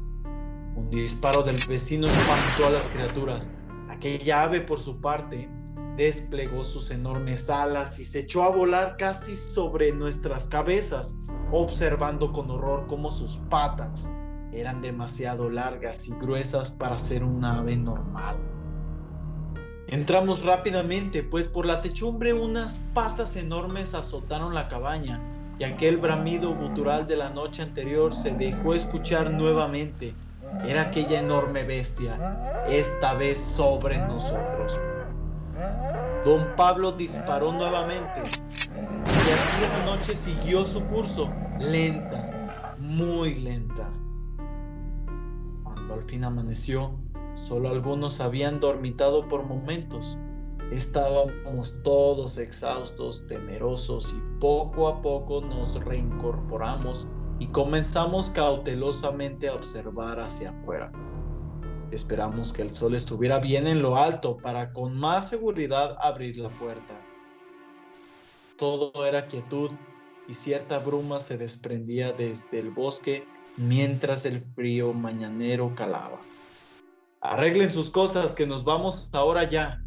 Un 0.77 0.91
disparo 0.91 1.43
del 1.43 1.59
vecino 1.69 2.09
espantó 2.09 2.67
a 2.67 2.71
las 2.71 2.89
criaturas. 2.89 3.51
Aquella 3.89 4.43
ave, 4.43 4.61
por 4.61 4.81
su 4.81 5.01
parte, 5.01 5.49
desplegó 5.97 6.65
sus 6.65 6.91
enormes 6.91 7.49
alas 7.49 7.99
y 8.01 8.05
se 8.05 8.21
echó 8.21 8.43
a 8.43 8.51
volar 8.51 8.97
casi 8.97 9.35
sobre 9.35 9.93
nuestras 9.93 10.49
cabezas, 10.49 11.17
observando 11.53 12.33
con 12.33 12.51
horror 12.51 12.87
cómo 12.89 13.13
sus 13.13 13.37
patas 13.49 14.11
eran 14.53 14.81
demasiado 14.83 15.49
largas 15.49 16.09
y 16.09 16.13
gruesas 16.15 16.71
para 16.73 16.99
ser 16.99 17.25
un 17.25 17.45
ave 17.45 17.77
normal. 17.77 18.37
Entramos 19.87 20.45
rápidamente, 20.45 21.23
pues 21.23 21.47
por 21.47 21.67
la 21.67 21.81
techumbre 21.81 22.33
unas 22.33 22.79
patas 22.95 23.37
enormes 23.37 23.95
azotaron 23.95 24.55
la 24.55 24.69
cabaña 24.69 25.21
y 25.59 25.65
aquel 25.65 25.99
bramido 25.99 26.55
gutural 26.55 27.07
de 27.07 27.17
la 27.17 27.31
noche 27.31 27.63
anterior 27.63 28.15
se 28.15 28.35
dejó 28.35 28.75
escuchar 28.75 29.31
nuevamente. 29.31 30.15
Era 30.63 30.83
aquella 30.83 31.19
enorme 31.19 31.65
bestia, 31.65 32.65
esta 32.69 33.15
vez 33.15 33.39
sobre 33.39 33.99
nosotros. 33.99 34.81
Don 36.25 36.57
Pablo 36.57 36.93
disparó 36.93 37.53
nuevamente 37.53 38.23
y 38.25 39.31
así 39.31 39.61
la 39.61 39.85
noche 39.85 40.17
siguió 40.17 40.65
su 40.65 40.83
curso, 40.87 41.31
lenta, 41.59 42.77
muy 42.79 43.35
lenta. 43.35 43.91
Cuando 45.63 45.95
al 45.95 46.05
fin 46.05 46.25
amaneció, 46.25 46.99
solo 47.35 47.69
algunos 47.69 48.21
habían 48.21 48.61
dormitado 48.61 49.29
por 49.29 49.45
momentos. 49.45 50.17
Estábamos 50.73 51.77
todos 51.83 52.39
exhaustos, 52.39 53.27
temerosos 53.27 54.15
y 54.15 54.41
poco 54.41 54.89
a 54.89 55.03
poco 55.03 55.43
nos 55.43 55.75
reincorporamos 55.85 57.07
y 57.39 57.49
comenzamos 57.49 58.31
cautelosamente 58.31 59.49
a 59.49 59.55
observar 59.55 60.21
hacia 60.21 60.51
afuera. 60.51 60.93
Esperamos 61.91 62.53
que 62.53 62.63
el 62.63 62.73
sol 62.73 62.95
estuviera 62.95 63.39
bien 63.39 63.67
en 63.67 63.83
lo 63.83 63.97
alto 63.97 64.37
para 64.37 64.73
con 64.73 64.97
más 64.97 65.29
seguridad 65.29 65.97
abrir 66.01 66.37
la 66.37 66.49
puerta. 66.49 66.95
Todo 68.59 69.07
era 69.07 69.27
quietud 69.27 69.71
y 70.29 70.35
cierta 70.35 70.79
bruma 70.79 71.21
se 71.21 71.37
desprendía 71.39 72.13
desde 72.13 72.61
el 72.61 72.71
bosque 72.71 73.27
mientras 73.57 74.25
el 74.27 74.43
frío 74.55 74.93
mañanero 74.93 75.75
calaba. 75.75 76.19
Arreglen 77.21 77.71
sus 77.71 77.91
cosas 77.91 78.35
que 78.35 78.47
nos 78.47 78.65
vamos 78.65 79.09
ahora 79.13 79.49
ya, 79.49 79.83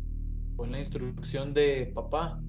fue 0.55 0.67
la 0.67 0.79
instrucción 0.79 1.53
de 1.53 1.91
papá. 1.93 2.41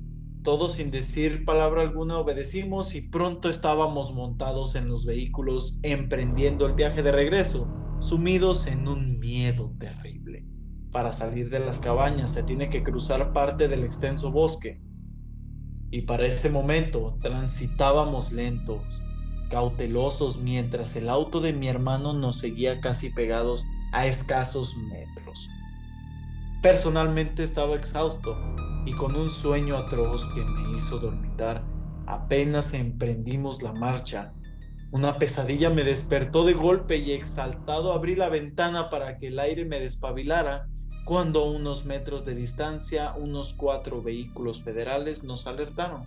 Todos 0.43 0.75
sin 0.75 0.91
decir 0.91 1.45
palabra 1.45 1.83
alguna 1.83 2.19
obedecimos 2.19 2.95
y 2.95 3.03
pronto 3.03 3.49
estábamos 3.49 4.15
montados 4.15 4.77
en 4.77 4.89
los 4.89 5.05
vehículos 5.05 5.79
emprendiendo 5.83 6.67
el 6.67 6.75
viaje 6.75 7.03
de 7.03 7.13
regreso 7.13 7.69
sumidos 8.01 8.67
en 8.67 8.87
un 8.87 9.19
miedo 9.19 9.75
terrible. 9.79 10.45
Para 10.93 11.13
salir 11.13 11.51
de 11.51 11.61
las 11.61 11.81
cabañas 11.81 12.33
se 12.33 12.45
tiene 12.45 12.71
que 12.71 12.83
cruzar 12.83 13.33
parte 13.33 13.69
del 13.69 13.85
extenso 13.85 14.31
bosque. 14.31 14.81
Y 15.91 16.03
para 16.03 16.27
ese 16.27 16.51
momento 16.51 17.19
transitábamos 17.21 18.33
lentos, 18.33 18.81
cautelosos, 19.51 20.39
mientras 20.41 20.95
el 20.97 21.09
auto 21.09 21.41
de 21.41 21.53
mi 21.53 21.69
hermano 21.69 22.13
nos 22.13 22.39
seguía 22.39 22.81
casi 22.81 23.11
pegados 23.11 23.65
a 23.93 24.07
escasos 24.07 24.77
metros. 24.77 25.49
Personalmente 26.63 27.43
estaba 27.43 27.77
exhausto 27.77 28.37
y 28.89 28.93
con 28.93 29.15
un 29.15 29.31
sueño 29.31 29.77
atroz 29.77 30.29
que 30.35 30.45
me 30.45 30.77
hizo 30.77 30.99
dormitar, 30.99 31.65
apenas 32.07 32.75
emprendimos 32.75 33.63
la 33.63 33.73
marcha 33.73 34.35
una 34.91 35.19
pesadilla 35.19 35.69
me 35.69 35.85
despertó 35.85 36.47
de 36.47 36.55
golpe 36.55 36.97
y 36.97 37.13
exaltado 37.13 37.93
abrí 37.93 38.17
la 38.17 38.31
ventana 38.31 38.89
para 38.89 39.19
que 39.19 39.27
el 39.29 39.39
aire 39.39 39.67
me 39.67 39.81
despabilara 39.81 40.67
cuando 41.05 41.41
a 41.41 41.51
unos 41.51 41.85
metros 41.85 42.25
de 42.25 42.35
distancia 42.35 43.13
unos 43.15 43.53
cuatro 43.53 44.03
vehículos 44.03 44.63
federales 44.63 45.23
nos 45.23 45.47
alertaron. 45.47 46.05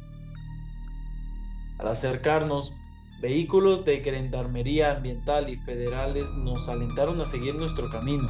Al 1.78 1.90
acercarnos, 1.90 2.74
vehículos 3.22 3.86
de 3.86 4.04
gendarmería 4.04 4.92
ambiental 4.92 5.50
y 5.50 5.58
federales 5.58 6.34
nos 6.34 6.68
alentaron 6.68 7.22
a 7.22 7.28
seguir 7.28 7.54
nuestro 7.54 7.88
camino. 7.92 8.30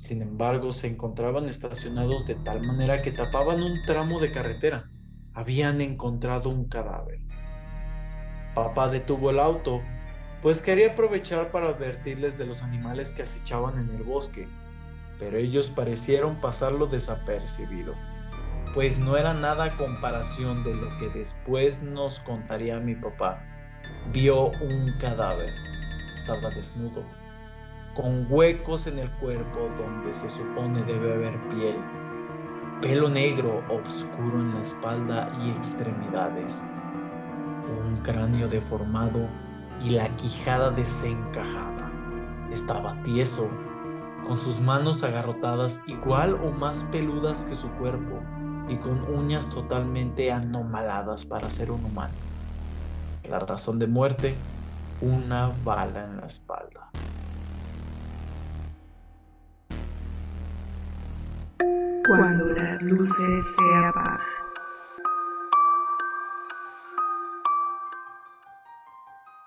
Sin 0.00 0.22
embargo, 0.22 0.72
se 0.72 0.86
encontraban 0.86 1.46
estacionados 1.46 2.26
de 2.26 2.34
tal 2.36 2.62
manera 2.62 3.02
que 3.02 3.12
tapaban 3.12 3.62
un 3.62 3.82
tramo 3.84 4.18
de 4.18 4.32
carretera. 4.32 4.88
Habían 5.34 5.82
encontrado 5.82 6.48
un 6.48 6.70
cadáver. 6.70 7.18
Papá 8.54 8.88
detuvo 8.88 9.28
el 9.28 9.38
auto, 9.38 9.82
pues 10.40 10.62
quería 10.62 10.92
aprovechar 10.92 11.50
para 11.50 11.68
advertirles 11.68 12.38
de 12.38 12.46
los 12.46 12.62
animales 12.62 13.12
que 13.12 13.24
acechaban 13.24 13.78
en 13.78 13.94
el 13.94 14.02
bosque, 14.02 14.48
pero 15.18 15.36
ellos 15.36 15.68
parecieron 15.68 16.40
pasarlo 16.40 16.86
desapercibido, 16.86 17.92
pues 18.72 18.98
no 18.98 19.18
era 19.18 19.34
nada 19.34 19.76
comparación 19.76 20.64
de 20.64 20.76
lo 20.76 20.96
que 20.98 21.10
después 21.10 21.82
nos 21.82 22.20
contaría 22.20 22.80
mi 22.80 22.94
papá. 22.94 23.44
Vio 24.14 24.46
un 24.46 24.98
cadáver, 24.98 25.50
estaba 26.14 26.48
desnudo, 26.48 27.04
con 27.94 28.26
huecos 28.28 28.86
en 28.86 28.98
el 28.98 29.10
cuerpo 29.12 29.68
donde 29.78 30.14
se 30.14 30.28
supone 30.28 30.82
debe 30.84 31.14
haber 31.14 31.38
piel, 31.48 31.76
pelo 32.80 33.08
negro 33.08 33.62
oscuro 33.68 34.40
en 34.40 34.54
la 34.54 34.62
espalda 34.62 35.32
y 35.42 35.50
extremidades 35.50 36.62
un 37.70 37.96
cráneo 38.02 38.48
deformado 38.48 39.28
y 39.82 39.90
la 39.90 40.08
quijada 40.16 40.70
desencajada. 40.70 41.90
Estaba 42.50 43.00
tieso, 43.04 43.48
con 44.26 44.38
sus 44.38 44.60
manos 44.60 45.02
agarrotadas 45.02 45.80
igual 45.86 46.34
o 46.34 46.50
más 46.50 46.84
peludas 46.84 47.44
que 47.46 47.54
su 47.54 47.70
cuerpo 47.72 48.20
y 48.68 48.76
con 48.76 49.02
uñas 49.14 49.50
totalmente 49.50 50.30
anomaladas 50.30 51.24
para 51.24 51.48
ser 51.50 51.70
un 51.70 51.84
humano. 51.84 52.14
La 53.24 53.38
razón 53.40 53.78
de 53.78 53.86
muerte, 53.86 54.36
una 55.00 55.48
bala 55.64 56.04
en 56.04 56.16
la 56.18 56.26
espalda. 56.26 56.90
Cuando 62.10 62.46
las 62.46 62.82
luces 62.82 63.54
se 63.54 63.86
apagan. 63.86 64.18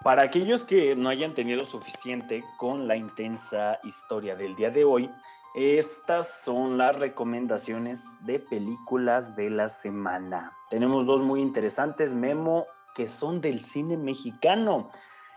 Para 0.01 0.23
aquellos 0.23 0.63
que 0.63 0.95
no 0.95 1.09
hayan 1.09 1.33
tenido 1.33 1.65
suficiente 1.65 2.41
con 2.55 2.87
la 2.87 2.95
intensa 2.95 3.79
historia 3.83 4.37
del 4.37 4.55
día 4.55 4.69
de 4.69 4.85
hoy, 4.85 5.11
estas 5.55 6.45
son 6.45 6.77
las 6.77 6.97
recomendaciones 6.97 8.25
de 8.25 8.39
películas 8.39 9.35
de 9.35 9.49
la 9.49 9.67
semana. 9.67 10.53
Tenemos 10.69 11.05
dos 11.05 11.21
muy 11.21 11.41
interesantes, 11.41 12.13
Memo, 12.13 12.65
que 12.95 13.09
son 13.09 13.41
del 13.41 13.59
cine 13.59 13.97
mexicano 13.97 14.89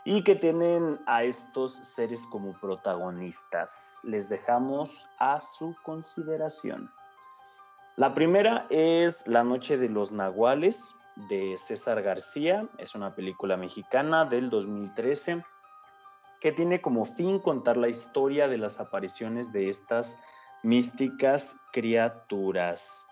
y 0.05 0.23
que 0.23 0.37
tienen 0.37 1.01
a 1.07 1.25
estos 1.25 1.75
seres 1.75 2.25
como 2.31 2.53
protagonistas. 2.61 3.99
Les 4.05 4.29
dejamos 4.29 5.09
a 5.19 5.41
su 5.41 5.75
consideración. 5.83 6.89
La 7.97 8.13
primera 8.13 8.67
es 8.69 9.27
La 9.27 9.43
Noche 9.43 9.79
de 9.79 9.89
los 9.89 10.13
Nahuales, 10.13 10.97
de 11.31 11.57
César 11.57 12.03
García. 12.03 12.69
Es 12.77 12.95
una 12.95 13.15
película 13.15 13.57
mexicana 13.57 14.27
del 14.27 14.51
2013 14.51 15.43
que 16.39 16.53
tiene 16.53 16.83
como 16.83 17.07
fin 17.07 17.39
contar 17.39 17.79
la 17.79 17.89
historia 17.89 18.49
de 18.49 18.59
las 18.59 18.81
apariciones 18.81 19.51
de 19.51 19.71
estas 19.71 20.23
místicas 20.63 21.59
criaturas. 21.73 23.07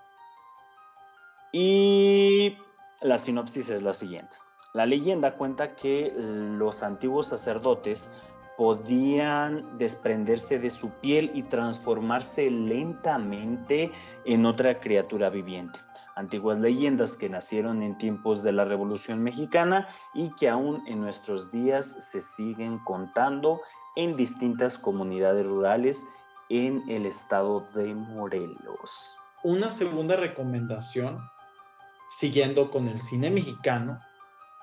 Y 1.51 2.59
la 3.01 3.17
sinopsis 3.17 3.71
es 3.71 3.83
la 3.85 3.95
siguiente. 3.95 4.37
La 4.75 4.85
leyenda 4.85 5.39
cuenta 5.39 5.77
que 5.77 6.13
los 6.15 6.83
antiguos 6.83 7.29
sacerdotes 7.29 8.11
podían 8.57 9.79
desprenderse 9.79 10.59
de 10.59 10.71
su 10.71 10.91
piel 11.01 11.31
y 11.35 11.43
transformarse 11.43 12.51
lentamente 12.51 13.91
en 14.25 14.47
otra 14.47 14.81
criatura 14.81 15.31
viviente. 15.31 15.79
Antiguas 16.17 16.61
leyendas 16.61 17.17
que 17.17 17.29
nacieron 17.29 17.83
en 17.83 17.99
tiempos 17.99 18.43
de 18.45 18.53
la 18.53 18.65
Revolución 18.65 19.23
Mexicana 19.23 19.89
y 20.15 20.31
que 20.37 20.49
aún 20.49 20.83
en 20.87 21.01
nuestros 21.01 21.51
días 21.51 21.87
se 21.87 22.21
siguen 22.21 22.79
contando 22.79 23.61
en 23.97 24.17
distintas 24.17 24.79
comunidades 24.79 25.47
rurales 25.47 26.07
en 26.49 26.89
el 26.89 27.07
estado 27.07 27.67
de 27.75 27.95
Morelos. 27.95 29.17
Una 29.43 29.73
segunda 29.73 30.17
recomendación, 30.17 31.19
siguiendo 32.11 32.71
con 32.71 32.87
el 32.87 33.01
cine 33.01 33.31
mexicano, 33.31 33.99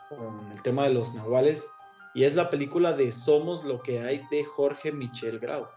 con 0.10 0.52
el 0.52 0.62
tema 0.62 0.84
de 0.84 0.94
los 0.94 1.14
nahuales, 1.14 1.68
y 2.14 2.24
es 2.24 2.36
la 2.36 2.50
película 2.50 2.94
de 2.94 3.12
Somos 3.12 3.64
lo 3.64 3.80
que 3.80 4.02
hay 4.02 4.26
de 4.30 4.44
Jorge 4.44 4.92
Michel 4.92 5.40
Grau, 5.40 5.68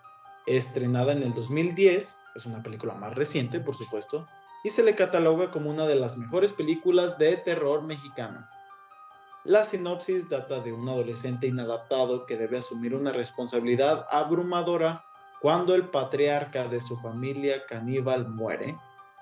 estrenada 0.47 1.13
en 1.13 1.23
el 1.23 1.35
2010, 1.35 2.17
es 2.35 2.47
una 2.47 2.63
película 2.63 2.95
más 2.95 3.15
reciente, 3.15 3.61
por 3.61 3.77
supuesto, 3.77 4.27
y 4.65 4.71
se 4.71 4.83
le 4.83 4.95
cataloga 4.95 5.51
como 5.51 5.71
una 5.71 5.87
de 5.87 5.95
las 5.95 6.17
mejores 6.17 6.53
películas 6.53 7.19
de 7.19 7.37
terror 7.37 7.83
mexicano. 7.83 8.45
La 9.45 9.63
sinopsis 9.63 10.29
data 10.31 10.61
de 10.61 10.73
un 10.73 10.89
adolescente 10.89 11.47
inadaptado 11.47 12.25
que 12.25 12.39
debe 12.39 12.59
asumir 12.59 12.95
una 12.95 13.13
responsabilidad 13.13 14.07
abrumadora 14.11 15.05
cuando 15.43 15.75
el 15.75 15.91
patriarca 15.91 16.67
de 16.67 16.81
su 16.81 16.97
familia 16.97 17.63
caníbal 17.69 18.27
muere, 18.27 18.75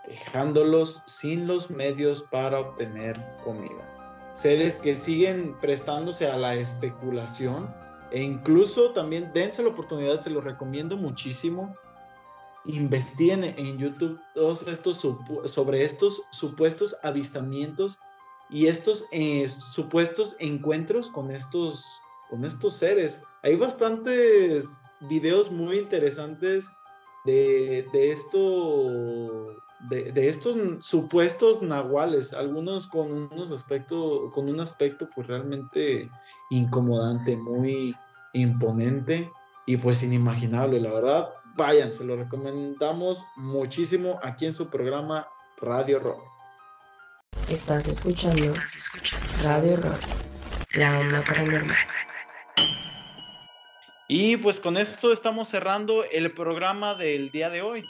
dejándolos 0.07 1.03
sin 1.07 1.49
los 1.49 1.71
medios 1.71 2.23
para 2.31 2.61
obtener 2.61 3.21
comida. 3.43 4.02
Seres 4.33 4.79
que 4.79 4.95
siguen 4.95 5.55
prestándose 5.61 6.27
a 6.27 6.37
la 6.37 6.55
especulación 6.55 7.69
e 8.11 8.23
incluso 8.23 8.93
también 8.93 9.31
dense 9.33 9.63
la 9.63 9.71
oportunidad, 9.71 10.19
se 10.19 10.31
los 10.31 10.45
recomiendo 10.45 10.97
muchísimo. 10.97 11.75
Investiguen 12.65 13.45
en 13.45 13.79
YouTube 13.79 14.21
todos 14.35 14.67
estos 14.69 15.07
sobre 15.47 15.85
estos 15.85 16.23
supuestos 16.31 16.97
avistamientos 17.03 17.99
y 18.51 18.67
estos 18.67 19.07
eh, 19.13 19.49
supuestos 19.49 20.37
encuentros 20.39 21.11
con 21.11 21.31
estos, 21.31 22.01
con 22.31 22.45
estos 22.45 22.75
seres. 22.75 23.23
Hay 23.43 23.57
bastantes 23.57 24.69
videos 25.01 25.51
muy 25.51 25.79
interesantes 25.79 26.67
de, 27.25 27.87
esto, 27.93 29.47
de, 29.89 30.29
estos 30.29 30.57
supuestos 30.81 31.63
nahuales, 31.63 32.33
algunos 32.33 32.87
con 32.87 33.33
unos 33.33 33.51
aspectos, 33.51 34.33
con 34.33 34.49
un 34.49 34.61
aspecto 34.61 35.09
pues 35.15 35.27
realmente 35.27 36.09
incomodante, 36.51 37.37
muy 37.37 37.95
imponente 38.33 39.29
y 39.67 39.77
pues 39.77 40.03
inimaginable, 40.03 40.81
la 40.81 40.93
verdad. 40.93 41.29
Vayan, 41.57 41.93
se 41.93 42.05
lo 42.05 42.17
recomendamos 42.17 43.25
muchísimo 43.37 44.19
aquí 44.23 44.47
en 44.47 44.55
su 44.55 44.69
programa 44.69 45.27
Radio 45.61 45.99
Rock. 45.99 46.23
Estás 47.49 47.89
escuchando 47.89 48.55
Radio 49.43 49.77
Rock, 49.77 50.01
la 50.75 50.99
onda 51.01 51.23
paranormal. 51.25 51.77
Y 54.09 54.37
pues 54.37 54.61
con 54.61 54.77
esto 54.77 55.13
estamos 55.13 55.49
cerrando 55.49 56.05
el 56.05 56.33
programa 56.33 56.95
del 56.95 57.31
día 57.31 57.51
de 57.51 57.63
hoy. 57.63 57.83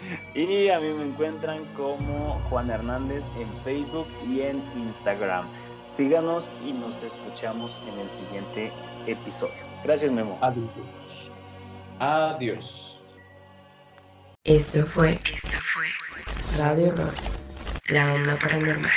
Y 0.34 0.68
a 0.68 0.80
mí 0.80 0.88
me 0.88 1.04
encuentran 1.04 1.64
como 1.74 2.40
Juan 2.50 2.70
Hernández 2.70 3.32
en 3.38 3.54
Facebook 3.58 4.08
y 4.26 4.42
en 4.42 4.62
Instagram. 4.76 5.48
Síganos 5.86 6.54
y 6.64 6.72
nos 6.72 7.02
escuchamos 7.02 7.82
en 7.86 7.98
el 7.98 8.10
siguiente 8.10 8.72
episodio. 9.06 9.62
Gracias, 9.84 10.10
Memo. 10.12 10.38
Adiós. 10.40 11.30
Adiós. 11.98 13.00
Esto 14.44 14.84
fue, 14.84 15.20
esto 15.24 15.56
fue 15.72 15.86
Radio 16.58 16.92
Rock, 16.92 17.14
la 17.88 18.12
onda 18.12 18.38
paranormal. 18.38 18.90